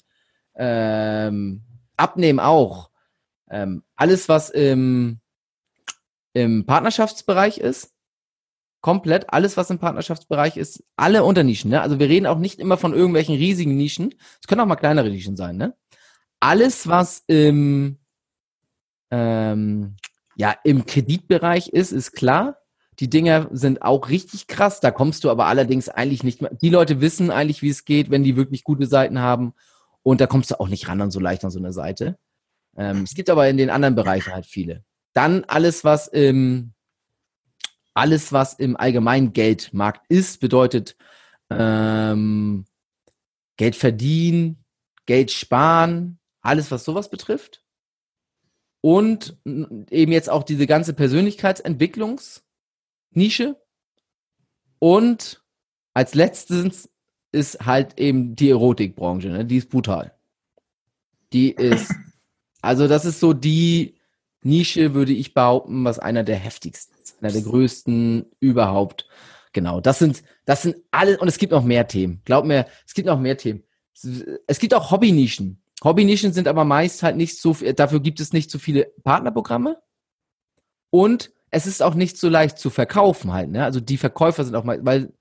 [0.59, 1.63] ähm,
[1.97, 2.91] Abnehmen auch,
[3.51, 5.21] ähm, alles was im,
[6.35, 7.95] im Partnerschaftsbereich ist,
[8.81, 11.71] komplett alles, was im Partnerschaftsbereich ist, alle Unternischen.
[11.71, 11.81] Ne?
[11.81, 14.15] Also wir reden auch nicht immer von irgendwelchen riesigen Nischen.
[14.41, 15.57] Es können auch mal kleinere Nischen sein.
[15.57, 15.75] Ne?
[16.41, 17.99] Alles, was im,
[19.11, 19.97] ähm,
[20.37, 22.59] ja, im Kreditbereich ist, ist klar.
[23.01, 24.81] Die Dinger sind auch richtig krass.
[24.81, 26.53] Da kommst du aber allerdings eigentlich nicht mehr.
[26.55, 29.55] Die Leute wissen eigentlich, wie es geht, wenn die wirklich gute Seiten haben.
[30.03, 32.19] Und da kommst du auch nicht ran an so leicht an so eine Seite.
[32.77, 34.85] Ähm, es gibt aber in den anderen Bereichen halt viele.
[35.13, 36.73] Dann alles, was im
[37.95, 40.97] alles, was im allgemeinen Geldmarkt ist, bedeutet
[41.51, 42.65] ähm,
[43.57, 44.65] Geld verdienen,
[45.05, 47.65] Geld sparen, alles, was sowas betrifft.
[48.81, 53.57] Und eben jetzt auch diese ganze Persönlichkeitsentwicklungsnische.
[54.79, 55.43] Und
[55.95, 56.89] als letztes
[57.33, 59.45] ist halt eben die Erotikbranche, ne?
[59.45, 60.15] die ist brutal.
[61.33, 61.93] Die ist,
[62.63, 63.97] also das ist so die
[64.43, 69.09] Nische, würde ich behaupten, was einer der heftigsten einer der größten überhaupt.
[69.53, 72.21] Genau, das sind, das sind alle, und es gibt noch mehr Themen.
[72.25, 73.65] Glaub mir, es gibt noch mehr Themen.
[74.47, 75.63] Es gibt auch Hobbynischen.
[75.83, 79.79] Hobbynischen sind aber meist halt nicht so, dafür gibt es nicht so viele Partnerprogramme.
[80.91, 83.65] Und es ist auch nicht so leicht zu verkaufen halt, ne?
[83.65, 85.13] Also die Verkäufer sind auch mal, weil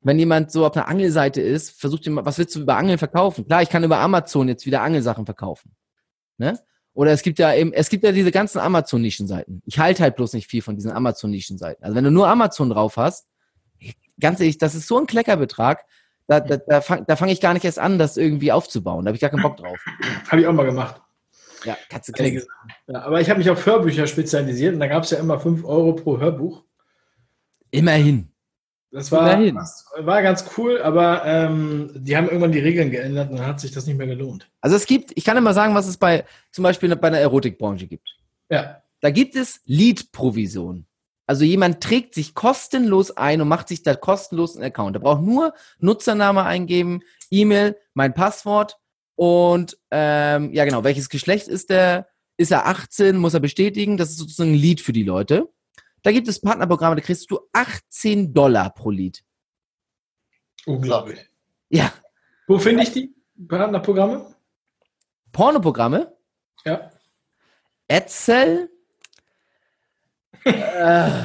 [0.00, 3.46] wenn jemand so auf einer Angelseite ist, versucht jemand, was willst du über Angeln verkaufen?
[3.46, 5.74] Klar, ich kann über Amazon jetzt wieder Angelsachen verkaufen.
[6.36, 6.58] Ne?
[6.94, 9.62] Oder es gibt ja eben, es gibt ja diese ganzen Amazon-Nischenseiten.
[9.66, 11.84] Ich halte halt bloß nicht viel von diesen Amazon-Nischenseiten.
[11.84, 13.28] Also wenn du nur Amazon drauf hast,
[14.20, 15.84] ganz ehrlich, das ist so ein Kleckerbetrag,
[16.26, 19.04] da, da, da fange fang ich gar nicht erst an, das irgendwie aufzubauen.
[19.04, 19.78] Da habe ich gar keinen Bock drauf.
[20.28, 21.00] Habe ich auch mal gemacht.
[21.64, 22.42] Ja, du
[22.86, 25.64] ja, Aber ich habe mich auf Hörbücher spezialisiert und da gab es ja immer 5
[25.64, 26.64] Euro pro Hörbuch.
[27.70, 28.32] Immerhin.
[28.90, 33.46] Das war, war ganz cool, aber ähm, die haben irgendwann die Regeln geändert und dann
[33.46, 34.48] hat sich das nicht mehr gelohnt.
[34.62, 37.86] Also es gibt, ich kann immer sagen, was es bei zum Beispiel bei der Erotikbranche
[37.86, 38.16] gibt.
[38.50, 38.82] Ja.
[39.00, 40.86] Da gibt es Lead-Provision.
[41.26, 44.96] Also jemand trägt sich kostenlos ein und macht sich da kostenlos einen Account.
[44.96, 48.78] Er braucht nur Nutzername eingeben, E-Mail, mein Passwort
[49.14, 52.08] und ähm, ja genau, welches Geschlecht ist der?
[52.38, 53.18] Ist er 18?
[53.18, 53.98] Muss er bestätigen?
[53.98, 55.48] Das ist sozusagen ein Lead für die Leute.
[56.08, 59.22] Da gibt es Partnerprogramme, da kriegst du 18 Dollar pro Lied.
[60.64, 61.20] Unglaublich.
[61.68, 61.92] Ja.
[62.46, 63.14] Wo finde ich die
[63.46, 64.34] Partnerprogramme?
[65.32, 66.16] Pornoprogramme?
[66.64, 66.90] Ja.
[67.88, 68.70] Etzel?
[70.44, 71.24] äh,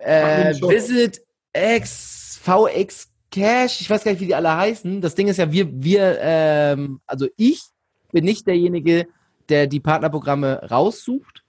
[0.00, 5.00] äh, Visit X, VX Cash, ich weiß gar nicht, wie die alle heißen.
[5.00, 7.62] Das Ding ist ja, wir, wir, ähm, also ich
[8.10, 9.06] bin nicht derjenige,
[9.48, 11.44] der die Partnerprogramme raussucht,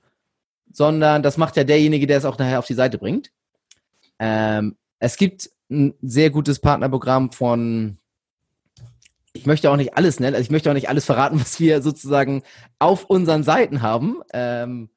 [0.72, 3.32] sondern das macht ja derjenige, der es auch nachher auf die Seite bringt.
[4.20, 7.98] Ähm, es gibt ein sehr gutes Partnerprogramm von,
[9.34, 11.82] ich möchte auch nicht alles nennen, also ich möchte auch nicht alles verraten, was wir
[11.82, 12.44] sozusagen
[12.80, 14.22] auf unseren Seiten haben.
[14.34, 14.90] Ähm,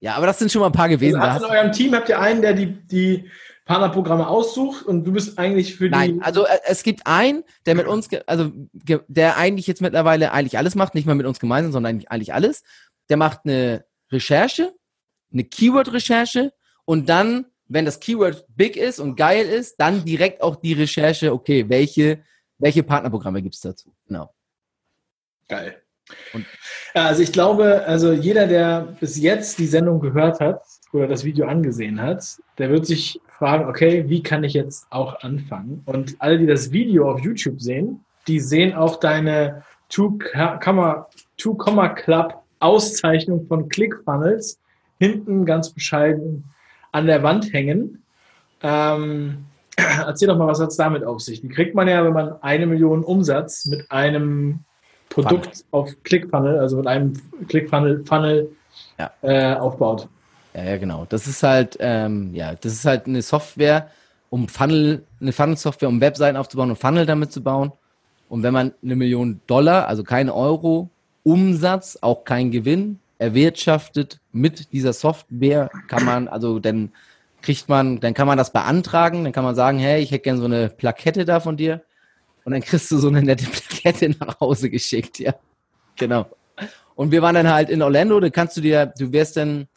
[0.00, 1.20] ja, aber das sind schon mal ein paar gewesen.
[1.20, 3.30] Also in eurem Team habt ihr einen, der die, die
[3.64, 5.90] Partnerprogramme aussucht und du bist eigentlich für die.
[5.90, 8.52] Nein, also äh, es gibt einen, der mit uns, also
[9.08, 12.62] der eigentlich jetzt mittlerweile eigentlich alles macht, nicht mal mit uns gemeinsam, sondern eigentlich alles.
[13.08, 14.72] Der macht eine Recherche
[15.32, 16.52] eine Keyword-Recherche
[16.84, 21.32] und dann, wenn das Keyword big ist und geil ist, dann direkt auch die Recherche,
[21.32, 22.22] okay, welche,
[22.58, 23.92] welche Partnerprogramme gibt es dazu?
[24.06, 24.32] Genau.
[25.48, 25.82] Geil.
[26.32, 26.46] Und
[26.94, 30.62] also ich glaube, also jeder, der bis jetzt die Sendung gehört hat
[30.92, 32.24] oder das Video angesehen hat,
[32.58, 35.82] der wird sich fragen, okay, wie kann ich jetzt auch anfangen?
[35.84, 41.08] Und alle, die das Video auf YouTube sehen, die sehen auch deine Two-Comma
[41.88, 44.58] Club Auszeichnung von ClickFunnels
[44.98, 46.44] hinten ganz bescheiden
[46.92, 48.02] an der Wand hängen.
[48.62, 51.40] Ähm, erzähl doch mal, was hat es damit auf sich?
[51.40, 54.60] Die kriegt man ja, wenn man eine Million Umsatz mit einem
[55.08, 55.64] Produkt Funnel.
[55.70, 57.12] auf ClickFunnel, also mit einem
[57.48, 58.50] ClickFunnel Funnel
[58.98, 59.10] ja.
[59.22, 60.08] äh, aufbaut.
[60.54, 61.06] Ja, ja, genau.
[61.08, 63.90] Das ist halt, ähm, ja, das ist halt eine Software,
[64.30, 67.72] um Funnel, eine Funnel-Software, um Webseiten aufzubauen und Funnel damit zu bauen.
[68.28, 70.90] Und wenn man eine Million Dollar, also kein Euro
[71.22, 76.92] Umsatz, auch kein Gewinn erwirtschaftet mit dieser Software, kann man, also dann
[77.42, 80.40] kriegt man, dann kann man das beantragen, dann kann man sagen, hey, ich hätte gerne
[80.40, 81.82] so eine Plakette da von dir.
[82.44, 85.34] Und dann kriegst du so eine nette Plakette nach Hause geschickt, ja.
[85.96, 86.26] Genau.
[86.94, 89.68] Und wir waren dann halt in Orlando, da kannst du dir, du wirst dann,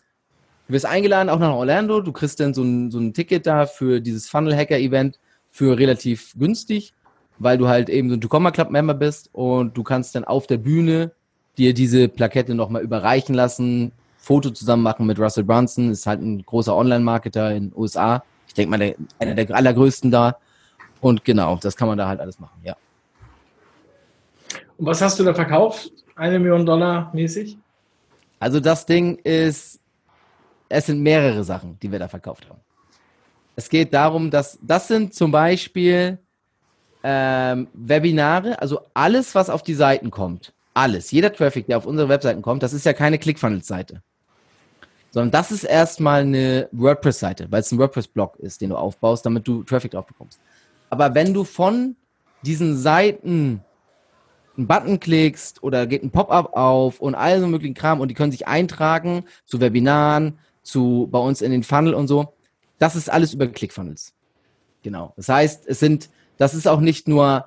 [0.67, 3.65] du wirst eingeladen auch nach Orlando, du kriegst dann so ein, so ein Ticket da
[3.65, 6.93] für dieses Funnel Hacker Event für relativ günstig,
[7.37, 10.47] weil du halt eben so ein Tacoma Club Member bist und du kannst dann auf
[10.47, 11.11] der Bühne
[11.59, 16.43] dir diese Plakette nochmal überreichen lassen, Foto zusammen machen mit Russell Brunson, ist halt ein
[16.45, 18.23] großer Online-Marketer in den USA.
[18.47, 20.37] Ich denke mal, der, einer der allergrößten da.
[21.01, 22.75] Und genau, das kann man da halt alles machen, ja.
[24.77, 25.91] Und was hast du da verkauft?
[26.15, 27.57] Eine Million Dollar mäßig?
[28.39, 29.79] Also das Ding ist,
[30.69, 32.59] es sind mehrere Sachen, die wir da verkauft haben.
[33.55, 36.17] Es geht darum, dass das sind zum Beispiel
[37.03, 42.09] ähm, Webinare, also alles, was auf die Seiten kommt alles, jeder Traffic, der auf unsere
[42.09, 44.01] Webseiten kommt, das ist ja keine ClickFunnels-Seite.
[45.11, 49.47] Sondern das ist erstmal eine WordPress-Seite, weil es ein WordPress-Blog ist, den du aufbaust, damit
[49.47, 50.39] du Traffic drauf bekommst.
[50.89, 51.95] Aber wenn du von
[52.43, 53.63] diesen Seiten
[54.57, 58.13] einen Button klickst oder geht ein Pop-up auf und all so möglichen Kram und die
[58.13, 62.33] können sich eintragen zu Webinaren, zu bei uns in den Funnel und so,
[62.77, 64.13] das ist alles über ClickFunnels.
[64.83, 65.13] Genau.
[65.15, 67.45] Das heißt, es sind, das ist auch nicht nur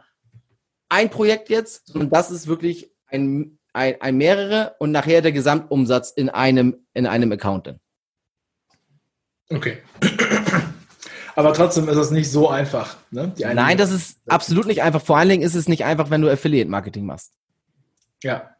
[0.88, 6.10] ein Projekt jetzt, sondern das ist wirklich ein, ein, ein mehrere und nachher der Gesamtumsatz
[6.10, 7.80] in einem, in einem Account dann.
[9.50, 9.78] Okay.
[11.34, 12.96] Aber trotzdem ist es nicht so einfach.
[13.10, 13.32] Ne?
[13.38, 15.02] Nein, das ist absolut nicht einfach.
[15.02, 17.32] Vor allen Dingen ist es nicht einfach, wenn du Affiliate-Marketing machst.
[18.22, 18.50] Ja.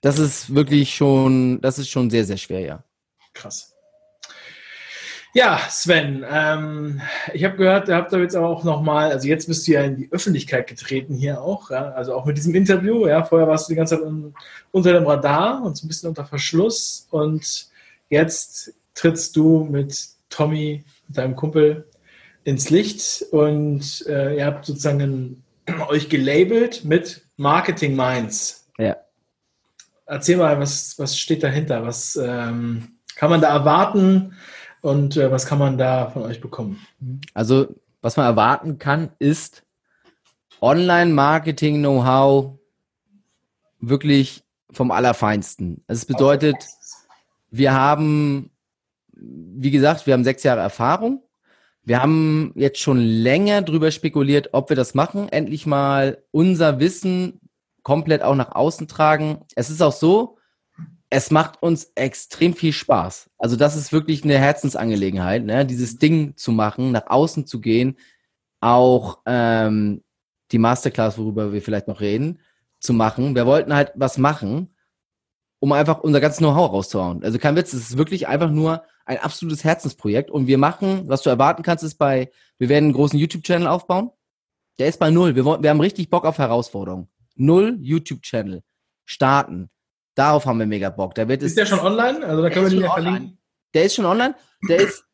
[0.00, 2.84] Das ist wirklich schon, das ist schon sehr, sehr schwer, ja.
[3.34, 3.69] Krass.
[5.32, 7.00] Ja, Sven, ähm,
[7.32, 9.96] ich habe gehört, ihr habt da jetzt auch nochmal, also jetzt bist du ja in
[9.96, 13.72] die Öffentlichkeit getreten hier auch, ja, also auch mit diesem Interview, ja, vorher warst du
[13.72, 14.34] die ganze Zeit un,
[14.72, 17.68] unter dem Radar und so ein bisschen unter Verschluss und
[18.08, 21.86] jetzt trittst du mit Tommy, deinem Kumpel,
[22.42, 25.44] ins Licht und äh, ihr habt sozusagen
[25.88, 28.68] euch gelabelt mit Marketing Minds.
[28.78, 28.96] Ja.
[30.06, 31.84] Erzähl mal, was, was steht dahinter?
[31.84, 34.34] Was ähm, kann man da erwarten?
[34.82, 36.80] Und äh, was kann man da von euch bekommen?
[37.34, 39.62] Also, was man erwarten kann, ist
[40.60, 42.58] Online-Marketing-Know-how
[43.80, 45.82] wirklich vom Allerfeinsten.
[45.86, 46.56] Also es bedeutet,
[47.50, 48.50] wir haben,
[49.12, 51.22] wie gesagt, wir haben sechs Jahre Erfahrung.
[51.82, 55.28] Wir haben jetzt schon länger drüber spekuliert, ob wir das machen.
[55.30, 57.40] Endlich mal unser Wissen
[57.82, 59.40] komplett auch nach außen tragen.
[59.56, 60.36] Es ist auch so,
[61.10, 63.30] es macht uns extrem viel Spaß.
[63.36, 65.66] Also das ist wirklich eine Herzensangelegenheit, ne?
[65.66, 67.98] dieses Ding zu machen, nach außen zu gehen,
[68.60, 70.02] auch ähm,
[70.52, 72.38] die Masterclass, worüber wir vielleicht noch reden,
[72.78, 73.34] zu machen.
[73.34, 74.74] Wir wollten halt was machen,
[75.58, 77.24] um einfach unser ganzes Know-how rauszuhauen.
[77.24, 81.22] Also kein Witz, es ist wirklich einfach nur ein absolutes Herzensprojekt und wir machen, was
[81.22, 84.10] du erwarten kannst, ist bei, wir werden einen großen YouTube-Channel aufbauen.
[84.78, 85.34] Der ist bei null.
[85.34, 87.08] Wir, wollen, wir haben richtig Bock auf Herausforderungen.
[87.34, 88.62] Null YouTube-Channel.
[89.04, 89.70] Starten.
[90.14, 91.14] Darauf haben wir mega Bock.
[91.14, 92.24] Da wird ist der schon online?
[92.24, 93.38] Also da können wir den ja verlinken.
[93.74, 94.34] Der ist schon online.
[94.68, 95.04] Der ist,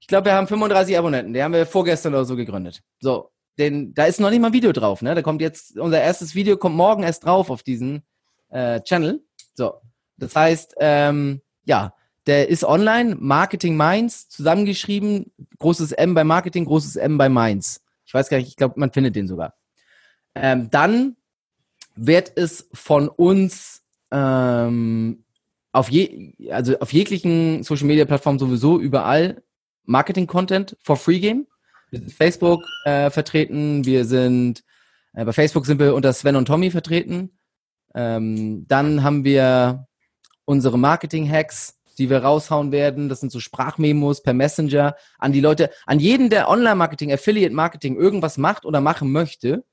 [0.00, 1.32] ich glaube, wir haben 35 Abonnenten.
[1.32, 2.82] Den haben wir vorgestern oder so gegründet.
[3.00, 5.02] So, den, da ist noch nicht mal ein Video drauf.
[5.02, 5.14] Ne?
[5.14, 8.02] Da kommt jetzt, unser erstes Video kommt morgen erst drauf auf diesen
[8.50, 9.24] äh, Channel.
[9.54, 9.74] So,
[10.16, 11.94] das heißt, ähm, ja,
[12.26, 17.82] der ist online, Marketing Mainz, zusammengeschrieben, großes M bei Marketing, großes M bei Mainz.
[18.06, 19.54] Ich weiß gar nicht, ich glaube, man findet den sogar.
[20.34, 21.16] Ähm, dann
[21.94, 23.83] wird es von uns
[24.14, 25.24] ähm,
[25.72, 29.42] auf je, also auf jeglichen Social Media Plattformen sowieso überall
[29.84, 31.48] Marketing Content for free geben.
[31.90, 34.62] Wir sind Facebook äh, vertreten, wir sind
[35.14, 37.38] äh, bei Facebook sind wir unter Sven und Tommy vertreten.
[37.94, 39.86] Ähm, dann haben wir
[40.44, 43.08] unsere Marketing Hacks, die wir raushauen werden.
[43.08, 48.38] Das sind so Sprachmemos per Messenger an die Leute, an jeden, der Online-Marketing, Affiliate-Marketing irgendwas
[48.38, 49.64] macht oder machen möchte.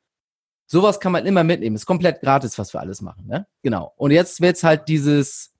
[0.71, 1.75] Sowas kann man immer mitnehmen.
[1.75, 3.27] Ist komplett gratis, was wir alles machen.
[3.27, 3.45] Ne?
[3.61, 3.91] Genau.
[3.97, 5.53] Und jetzt wird's halt dieses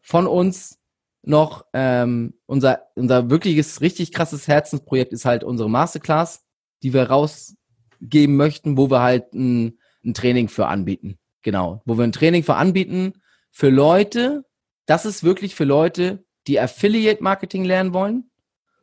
[0.00, 0.78] von uns
[1.24, 6.44] noch ähm, unser unser wirkliches richtig krasses Herzensprojekt ist halt unsere Masterclass,
[6.84, 11.18] die wir rausgeben möchten, wo wir halt ein, ein Training für anbieten.
[11.42, 13.14] Genau, wo wir ein Training für anbieten
[13.50, 14.44] für Leute,
[14.86, 18.30] das ist wirklich für Leute, die Affiliate Marketing lernen wollen.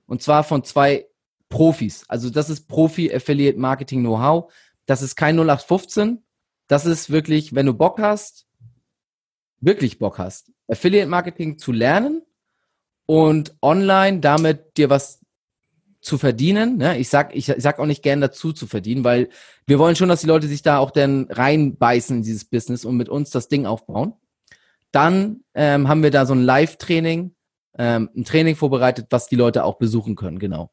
[0.05, 1.07] Und zwar von zwei
[1.47, 2.03] Profis.
[2.09, 4.51] Also das ist Profi Affiliate Marketing Know-how.
[4.85, 6.23] Das ist kein 0815.
[6.67, 8.47] Das ist wirklich, wenn du Bock hast,
[9.59, 12.23] wirklich Bock hast, Affiliate Marketing zu lernen
[13.05, 15.21] und online damit dir was
[16.01, 16.77] zu verdienen.
[16.77, 16.97] Ne?
[16.99, 19.29] Ich sag, ich, sag auch nicht gern dazu zu verdienen, weil
[19.65, 22.95] wir wollen schon, dass die Leute sich da auch dann reinbeißen in dieses Business und
[22.95, 24.13] mit uns das Ding aufbauen.
[24.91, 27.35] Dann ähm, haben wir da so ein Live-Training,
[27.77, 30.71] ähm, ein Training vorbereitet, was die Leute auch besuchen können, genau.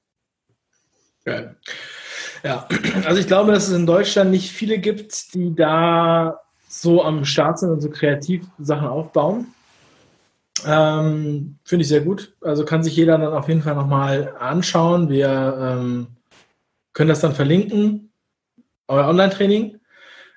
[1.25, 1.57] Geil.
[3.05, 7.59] Also ich glaube, dass es in Deutschland nicht viele gibt, die da so am Start
[7.59, 9.47] sind und so kreativ Sachen aufbauen.
[10.67, 12.35] Ähm, Finde ich sehr gut.
[12.41, 15.09] Also kann sich jeder dann auf jeden Fall nochmal anschauen.
[15.09, 16.07] Wir ähm,
[16.93, 18.11] können das dann verlinken,
[18.89, 19.79] euer Online-Training.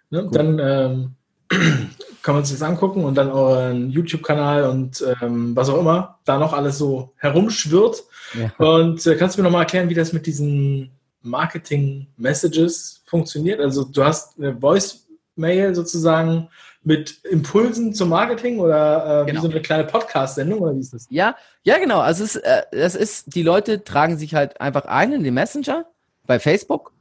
[0.10, 0.30] Ne?
[0.32, 1.16] Dann ähm,
[2.22, 6.38] kann man sich das angucken und dann euren YouTube-Kanal und ähm, was auch immer da
[6.38, 8.04] noch alles so herumschwirrt.
[8.34, 8.52] Ja.
[8.66, 10.95] Und äh, kannst du mir nochmal erklären, wie das mit diesen
[11.26, 13.60] Marketing-Messages funktioniert?
[13.60, 16.50] Also du hast eine Voice-Mail sozusagen
[16.84, 19.40] mit Impulsen zum Marketing oder äh, genau.
[19.40, 21.08] wie so eine kleine Podcast-Sendung oder wie ist das?
[21.10, 22.00] Ja, ja, genau.
[22.00, 25.34] Also es ist, äh, es ist, die Leute tragen sich halt einfach ein in den
[25.34, 25.86] Messenger
[26.28, 26.94] bei Facebook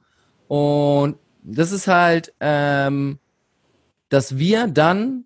[0.48, 3.18] und das ist halt ähm,
[4.14, 5.24] dass wir dann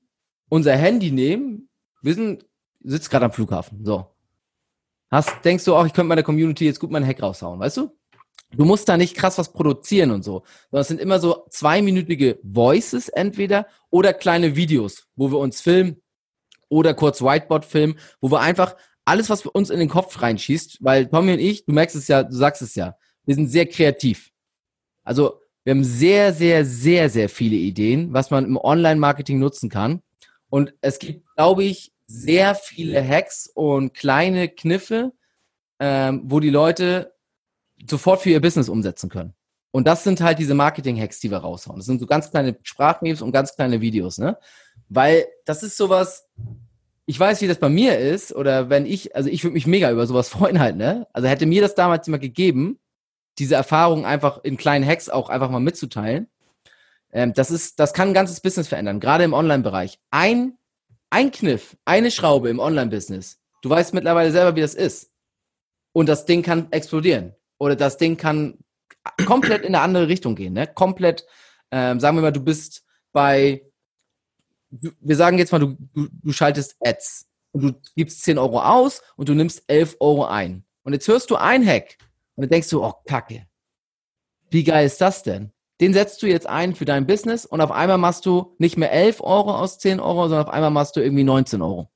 [0.48, 1.68] unser Handy nehmen,
[2.00, 2.46] wir sind,
[2.82, 4.06] sitzt gerade am Flughafen, so.
[5.10, 7.90] Hast, denkst du auch, ich könnte meiner Community jetzt gut meinen Hack raushauen, weißt du?
[8.56, 12.38] Du musst da nicht krass was produzieren und so, sondern es sind immer so zweiminütige
[12.42, 16.00] Voices entweder oder kleine Videos, wo wir uns filmen
[16.68, 21.08] oder kurz Whiteboard filmen, wo wir einfach alles, was uns in den Kopf reinschießt, weil
[21.08, 24.30] Tommy und ich, du merkst es ja, du sagst es ja, wir sind sehr kreativ.
[25.02, 30.02] Also wir haben sehr, sehr, sehr, sehr viele Ideen, was man im Online-Marketing nutzen kann.
[30.48, 35.12] Und es gibt, glaube ich, sehr viele Hacks und kleine Kniffe,
[35.78, 37.14] ähm, wo die Leute
[37.86, 39.34] sofort für ihr Business umsetzen können.
[39.70, 41.78] Und das sind halt diese Marketing-Hacks, die wir raushauen.
[41.78, 44.38] Das sind so ganz kleine Sprachmails und ganz kleine Videos, ne?
[44.88, 46.26] Weil das ist sowas,
[47.04, 49.90] ich weiß, wie das bei mir ist, oder wenn ich, also ich würde mich mega
[49.90, 51.06] über sowas freuen halt, ne?
[51.12, 52.78] Also hätte mir das damals jemand gegeben,
[53.38, 56.28] diese Erfahrung einfach in kleinen Hacks auch einfach mal mitzuteilen.
[57.12, 60.00] Ähm, das ist, das kann ein ganzes Business verändern, gerade im Online-Bereich.
[60.10, 60.58] Ein,
[61.10, 63.38] ein Kniff, eine Schraube im Online-Business.
[63.62, 65.10] Du weißt mittlerweile selber, wie das ist.
[65.92, 67.34] Und das Ding kann explodieren.
[67.58, 68.58] Oder das Ding kann
[69.26, 70.66] komplett in eine andere Richtung gehen, ne?
[70.66, 71.26] Komplett,
[71.70, 73.62] ähm, sagen wir mal, du bist bei,
[74.70, 79.02] wir sagen jetzt mal, du, du, du schaltest Ads und du gibst 10 Euro aus
[79.16, 80.64] und du nimmst 11 Euro ein.
[80.82, 81.96] Und jetzt hörst du ein Hack
[82.36, 83.46] und dann denkst du, oh, Kacke.
[84.50, 85.52] Wie geil ist das denn?
[85.80, 88.90] Den setzt du jetzt ein für dein Business und auf einmal machst du nicht mehr
[88.90, 91.90] 11 Euro aus 10 Euro, sondern auf einmal machst du irgendwie 19 Euro.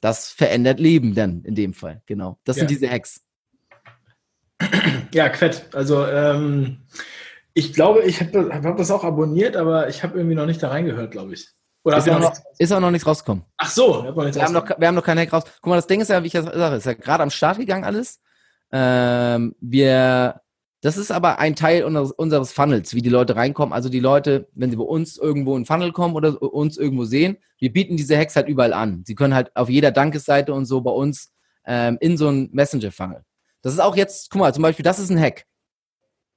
[0.00, 2.38] Das verändert Leben dann in dem Fall, genau.
[2.44, 2.60] Das ja.
[2.60, 3.25] sind diese Hacks.
[5.12, 5.66] Ja, Quett.
[5.72, 6.78] Also ähm,
[7.54, 10.68] ich glaube, ich habe hab das auch abonniert, aber ich habe irgendwie noch nicht da
[10.68, 11.48] reingehört, glaube ich.
[11.84, 13.44] Oder ist, auch noch, ist auch noch nichts rausgekommen.
[13.58, 15.44] Ach so, wir, haben noch, wir haben noch keinen Hack raus.
[15.62, 17.58] Guck mal, das Ding ist ja, wie ich das sage, ist ja gerade am Start
[17.58, 18.20] gegangen alles.
[18.72, 20.40] Ähm, wir,
[20.80, 23.72] das ist aber ein Teil unseres, unseres Funnels, wie die Leute reinkommen.
[23.72, 27.38] Also die Leute, wenn sie bei uns irgendwo in Funnel kommen oder uns irgendwo sehen,
[27.58, 29.04] wir bieten diese Hacks halt überall an.
[29.06, 31.32] Sie können halt auf jeder Dankesseite und so bei uns
[31.64, 33.22] ähm, in so einen Messenger-Funnel.
[33.62, 35.46] Das ist auch jetzt, guck mal, zum Beispiel, das ist ein Hack.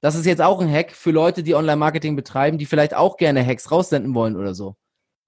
[0.00, 3.44] Das ist jetzt auch ein Hack für Leute, die Online-Marketing betreiben, die vielleicht auch gerne
[3.44, 4.76] Hacks raussenden wollen oder so.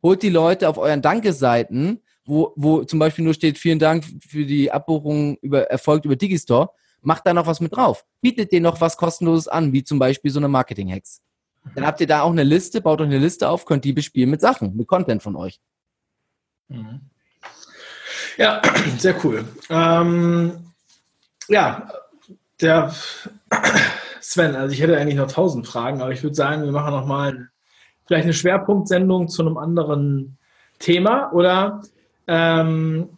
[0.03, 4.45] Holt die Leute auf euren Dankeseiten, wo, wo zum Beispiel nur steht, vielen Dank für
[4.45, 6.71] die Abbuchung über, erfolgt über Digistore,
[7.03, 8.05] macht da noch was mit drauf.
[8.21, 11.21] Bietet denen noch was kostenloses an, wie zum Beispiel so eine Marketing-Hacks.
[11.75, 14.31] Dann habt ihr da auch eine Liste, baut euch eine Liste auf, könnt die bespielen
[14.31, 15.61] mit Sachen, mit Content von euch.
[16.69, 17.03] Mhm.
[18.39, 18.63] Ja,
[18.99, 19.45] sehr cool.
[19.69, 20.72] Ähm,
[21.53, 21.89] ja,
[22.61, 22.93] der
[24.21, 27.49] Sven, also ich hätte eigentlich noch tausend Fragen, aber ich würde sagen, wir machen nochmal
[28.07, 30.39] vielleicht eine Schwerpunktsendung zu einem anderen
[30.79, 31.83] Thema oder
[32.27, 33.09] ähm,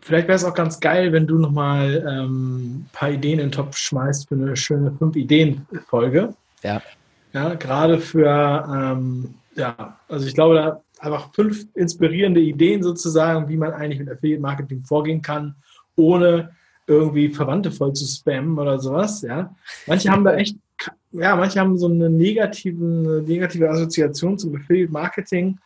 [0.00, 3.52] vielleicht wäre es auch ganz geil, wenn du nochmal ähm, ein paar Ideen in den
[3.52, 6.34] Topf schmeißt für eine schöne Fünf-Ideen-Folge.
[6.62, 6.82] Ja.
[7.32, 13.56] Ja, gerade für, ähm, ja, also ich glaube, da einfach fünf inspirierende Ideen sozusagen, wie
[13.56, 15.54] man eigentlich mit Affiliate Marketing vorgehen kann,
[15.96, 16.50] ohne
[16.86, 19.54] irgendwie Verwandte voll zu spammen oder sowas, ja.
[19.86, 20.56] Manche haben da echt,
[21.12, 25.58] ja, manche haben so eine, negativen, negative Assoziation zum Affiliate Marketing,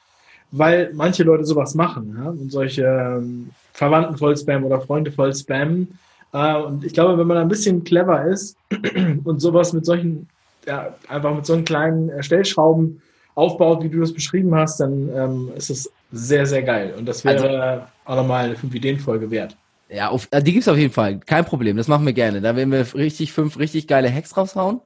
[0.51, 5.35] weil manche Leute sowas machen, ja, und solche ähm, Verwandten voll spammen oder Freunde voll
[5.35, 5.99] spammen.
[6.33, 8.57] Äh, und ich glaube, wenn man ein bisschen clever ist
[9.25, 10.29] und sowas mit solchen,
[10.67, 13.01] ja, einfach mit solchen kleinen Stellschrauben
[13.35, 16.95] aufbaut, wie du das beschrieben hast, dann ähm, ist es sehr, sehr geil.
[16.99, 19.57] Und das wäre also, auch nochmal eine 5-Ideen-Folge wert.
[19.91, 21.19] Ja, auf, äh, die gibt's auf jeden Fall.
[21.21, 21.77] Kein Problem.
[21.77, 22.41] Das machen wir gerne.
[22.41, 24.81] Da werden wir richtig fünf richtig geile Hacks raushauen.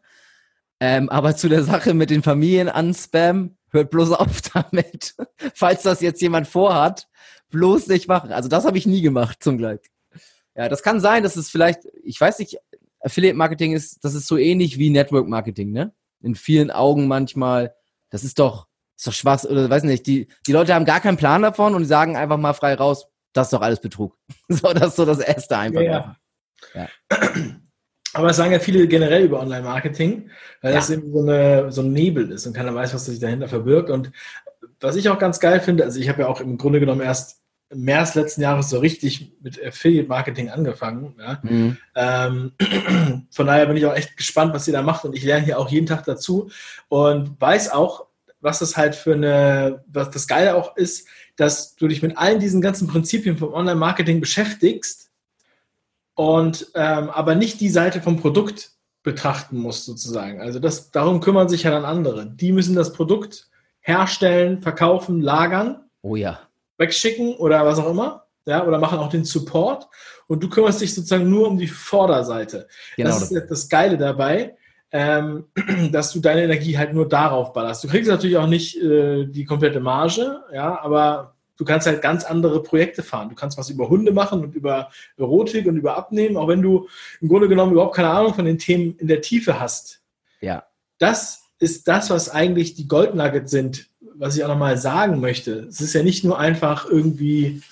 [0.80, 5.14] Ähm, aber zu der Sache mit den Familien an Spam, hört bloß auf damit.
[5.55, 7.07] Falls das jetzt jemand vorhat,
[7.50, 8.32] bloß nicht machen.
[8.32, 9.82] Also das habe ich nie gemacht, zum Glück.
[10.57, 12.59] Ja, das kann sein, dass es vielleicht, ich weiß nicht,
[13.00, 15.92] Affiliate Marketing ist, das ist so ähnlich wie Network Marketing, ne?
[16.22, 17.74] In vielen Augen manchmal.
[18.09, 20.07] Das ist doch, ist doch Schwachs oder weiß nicht.
[20.07, 23.49] Die, die Leute haben gar keinen Plan davon und sagen einfach mal frei raus, das
[23.49, 24.16] ist doch alles Betrug.
[24.49, 25.82] so, das ist so das Erste einfach.
[25.82, 26.16] Ja,
[26.74, 26.89] ja.
[28.14, 30.30] Aber es sagen ja viele generell über Online-Marketing,
[30.62, 30.78] weil ja.
[30.78, 33.91] das eben so, eine, so ein Nebel ist und keiner weiß, was sich dahinter verbirgt.
[33.91, 34.12] Und
[34.80, 37.43] was ich auch ganz geil finde, also ich habe ja auch im Grunde genommen erst
[37.70, 41.16] im März letzten Jahres so richtig mit Affiliate-Marketing angefangen.
[41.18, 41.41] Ja?
[41.43, 41.76] Mhm.
[41.97, 42.53] Ähm,
[43.30, 45.59] von daher bin ich auch echt gespannt, was ihr da macht und ich lerne hier
[45.59, 46.51] auch jeden Tag dazu
[46.89, 48.07] und weiß auch,
[48.45, 52.40] was das halt für eine, was das Geile auch ist, dass du dich mit allen
[52.40, 55.11] diesen ganzen Prinzipien vom Online-Marketing beschäftigst
[56.14, 58.72] und ähm, aber nicht die Seite vom Produkt
[59.03, 60.40] betrachten musst sozusagen.
[60.42, 62.26] Also das, darum kümmern sich ja dann andere.
[62.26, 63.49] Die müssen das Produkt
[63.80, 65.80] herstellen, verkaufen, lagern.
[66.03, 66.40] Oh ja.
[66.76, 68.26] Wegschicken oder was auch immer.
[68.47, 69.88] Ja, oder machen auch den Support.
[70.26, 72.68] Und du kümmerst dich sozusagen nur um die Vorderseite.
[72.97, 73.09] Genau.
[73.09, 74.55] Das ist das Geile dabei
[74.95, 75.47] ähm,
[75.90, 77.82] dass du deine Energie halt nur darauf ballerst.
[77.82, 82.24] Du kriegst natürlich auch nicht äh, die komplette Marge, ja, aber du kannst halt ganz
[82.24, 83.28] andere Projekte fahren.
[83.28, 86.88] Du kannst was über Hunde machen und über Erotik und über Abnehmen, auch wenn du
[87.20, 90.01] im Grunde genommen überhaupt keine Ahnung von den Themen in der Tiefe hast.
[90.40, 90.64] Ja.
[90.99, 95.66] Das ist das, was eigentlich die Goldnuggets sind, was ich auch nochmal sagen möchte.
[95.68, 97.62] Es ist ja nicht nur einfach irgendwie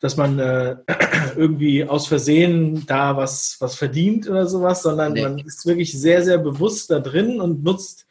[0.00, 0.76] dass man äh,
[1.36, 5.22] irgendwie aus Versehen da was, was verdient oder sowas, sondern nee.
[5.22, 8.06] man ist wirklich sehr, sehr bewusst da drin und nutzt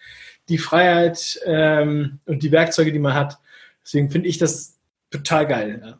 [0.49, 3.37] die Freiheit ähm, und die Werkzeuge, die man hat.
[3.83, 4.77] Deswegen finde ich das
[5.09, 5.81] total geil.
[5.83, 5.99] Ja.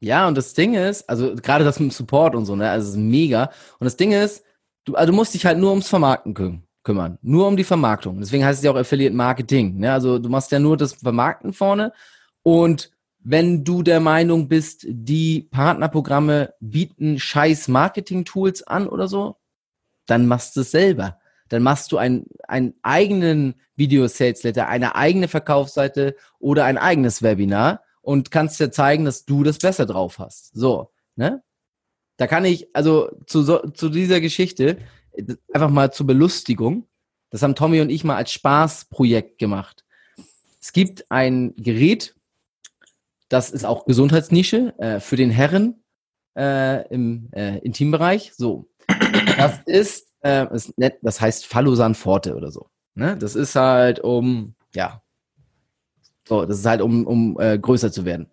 [0.00, 2.98] Ja, und das Ding ist, also gerade das mit dem Support und so, ne, also
[2.98, 3.50] mega.
[3.78, 4.44] Und das Ding ist,
[4.84, 8.20] du, also du musst dich halt nur ums Vermarkten kü kümmern, nur um die Vermarktung.
[8.20, 9.78] Deswegen heißt es ja auch Affiliate Marketing.
[9.78, 9.90] Ne?
[9.90, 11.94] Also du machst ja nur das Vermarkten vorne
[12.42, 12.90] und
[13.24, 19.36] wenn du der Meinung bist, die Partnerprogramme bieten scheiß Marketing-Tools an oder so,
[20.06, 21.18] dann machst du es selber.
[21.48, 28.30] Dann machst du einen, einen eigenen Video-Sales-Letter, eine eigene Verkaufsseite oder ein eigenes Webinar und
[28.30, 30.54] kannst dir zeigen, dass du das besser drauf hast.
[30.54, 31.42] So, ne?
[32.18, 34.76] Da kann ich, also zu, zu dieser Geschichte,
[35.52, 36.86] einfach mal zur Belustigung,
[37.30, 39.84] das haben Tommy und ich mal als Spaßprojekt gemacht.
[40.60, 42.14] Es gibt ein Gerät,
[43.28, 45.82] das ist auch Gesundheitsnische äh, für den Herren
[46.36, 48.32] äh, im äh, Intimbereich.
[48.34, 48.68] So,
[49.36, 52.68] das ist, äh, ist nett, das heißt Fallosan Forte oder so.
[52.94, 53.16] Ne?
[53.16, 55.02] Das ist halt um, ja,
[56.26, 58.30] so, das ist halt um, um äh, größer zu werden.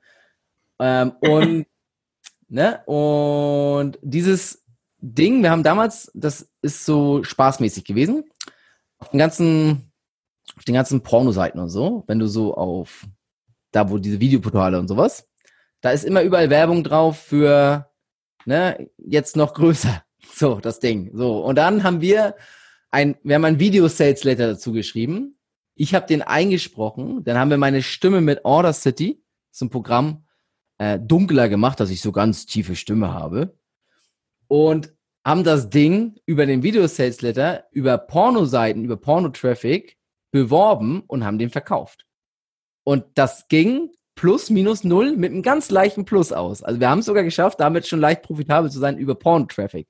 [0.79, 1.65] Ähm, und
[2.47, 4.63] ne, und dieses
[4.99, 8.29] Ding, wir haben damals, das ist so spaßmäßig gewesen,
[8.99, 9.91] auf den ganzen,
[10.55, 13.07] auf den ganzen Pornoseiten und so, wenn du so auf,
[13.71, 15.27] da wo diese Videoportale und sowas,
[15.81, 17.89] da ist immer überall Werbung drauf für,
[18.45, 20.03] ne, jetzt noch größer.
[20.33, 21.11] So, das Ding.
[21.13, 21.43] So.
[21.43, 22.35] Und dann haben wir
[22.89, 25.37] ein, wir haben ein Video-Sales-Letter dazu geschrieben.
[25.75, 27.23] Ich habe den eingesprochen.
[27.23, 30.25] Dann haben wir meine Stimme mit Order City zum Programm
[30.77, 33.57] äh, dunkler gemacht, dass ich so ganz tiefe Stimme habe.
[34.47, 34.93] Und
[35.25, 39.97] haben das Ding über den Video-Sales-Letter, über Pornoseiten, über Porno-Traffic
[40.31, 42.05] beworben und haben den verkauft.
[42.83, 46.63] Und das ging plus minus null mit einem ganz leichten Plus aus.
[46.63, 49.87] Also wir haben es sogar geschafft, damit schon leicht profitabel zu sein über Porn-Traffic.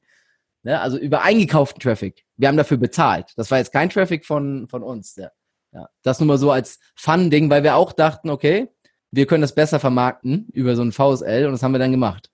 [0.64, 0.80] Ne?
[0.80, 2.24] Also über eingekauften Traffic.
[2.38, 3.34] Wir haben dafür bezahlt.
[3.36, 5.16] Das war jetzt kein Traffic von, von uns.
[5.16, 5.32] Ja.
[5.74, 5.90] ja.
[6.04, 8.70] Das nur mal so als Fun-Ding, weil wir auch dachten, okay,
[9.12, 12.30] wir können das besser vermarkten über so ein VSL und das haben wir dann gemacht.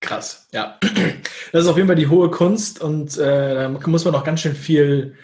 [0.00, 0.78] Krass, ja.
[1.50, 4.40] Das ist auf jeden Fall die hohe Kunst und äh, da muss man noch ganz
[4.40, 5.16] schön viel,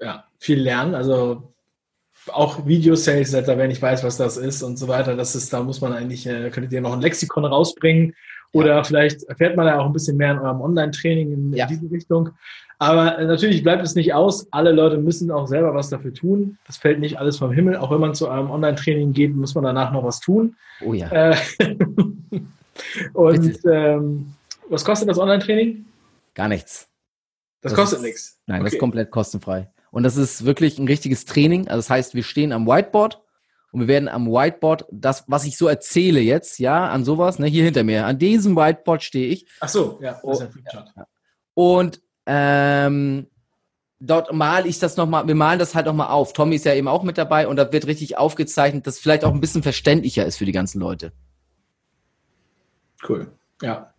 [0.00, 0.96] ja, viel lernen.
[0.96, 1.53] Also
[2.32, 5.16] auch Video-Sales-Letter, wenn ich weiß, was das ist und so weiter.
[5.16, 8.14] Das ist, da muss man eigentlich, äh, könntet ihr noch ein Lexikon rausbringen
[8.52, 8.84] oder ja.
[8.84, 11.66] vielleicht erfährt man da auch ein bisschen mehr in eurem Online-Training in, ja.
[11.66, 12.30] diese Richtung.
[12.78, 14.46] Aber äh, natürlich bleibt es nicht aus.
[14.52, 16.58] Alle Leute müssen auch selber was dafür tun.
[16.66, 17.76] Das fällt nicht alles vom Himmel.
[17.76, 20.56] Auch wenn man zu einem Online-Training geht, muss man danach noch was tun.
[20.84, 21.08] Oh ja.
[21.10, 21.36] Äh,
[23.12, 24.34] und ähm,
[24.68, 25.84] was kostet das Online-Training?
[26.34, 26.88] Gar nichts.
[27.60, 28.38] Das, das kostet ist, nichts.
[28.46, 28.64] Nein, okay.
[28.64, 29.68] das ist komplett kostenfrei.
[29.94, 31.68] Und das ist wirklich ein richtiges Training.
[31.68, 33.22] Also das heißt, wir stehen am Whiteboard
[33.70, 37.46] und wir werden am Whiteboard das, was ich so erzähle jetzt, ja, an sowas, ne,
[37.46, 39.46] hier hinter mir, an diesem Whiteboard stehe ich.
[39.60, 40.90] Ach so, ja, das ist ein Flipchart.
[41.54, 43.28] Und ähm,
[44.00, 46.32] dort male ich das nochmal, wir malen das halt nochmal auf.
[46.32, 49.32] Tommy ist ja eben auch mit dabei und da wird richtig aufgezeichnet, dass vielleicht auch
[49.32, 51.12] ein bisschen verständlicher ist für die ganzen Leute.
[53.08, 53.30] Cool,
[53.62, 53.94] ja.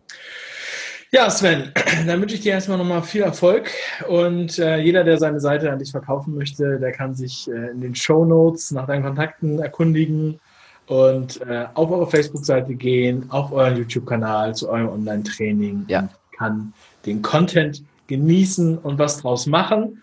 [1.12, 1.72] Ja, Sven,
[2.06, 3.70] dann wünsche ich dir erstmal nochmal viel Erfolg
[4.08, 7.80] und äh, jeder, der seine Seite an dich verkaufen möchte, der kann sich äh, in
[7.80, 10.40] den Show Notes nach deinen Kontakten erkundigen
[10.86, 16.08] und äh, auf eure Facebook-Seite gehen, auf euren YouTube-Kanal zu eurem Online-Training ja.
[16.36, 16.72] kann
[17.04, 20.02] den Content genießen und was draus machen.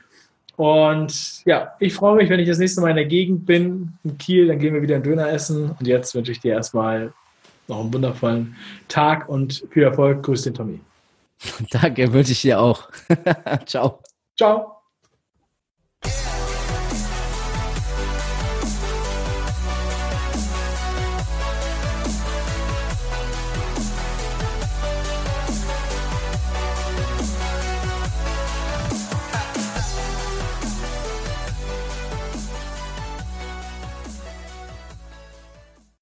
[0.55, 4.17] Und ja, ich freue mich, wenn ich das nächste Mal in der Gegend bin, in
[4.17, 5.71] Kiel, dann gehen wir wieder ein Döner essen.
[5.71, 7.13] Und jetzt wünsche ich dir erstmal
[7.67, 8.55] noch einen wundervollen
[8.87, 10.21] Tag und viel Erfolg.
[10.23, 10.79] Grüß den Tommy.
[11.71, 12.89] Danke, wünsche ich dir auch.
[13.65, 14.01] Ciao.
[14.37, 14.72] Ciao.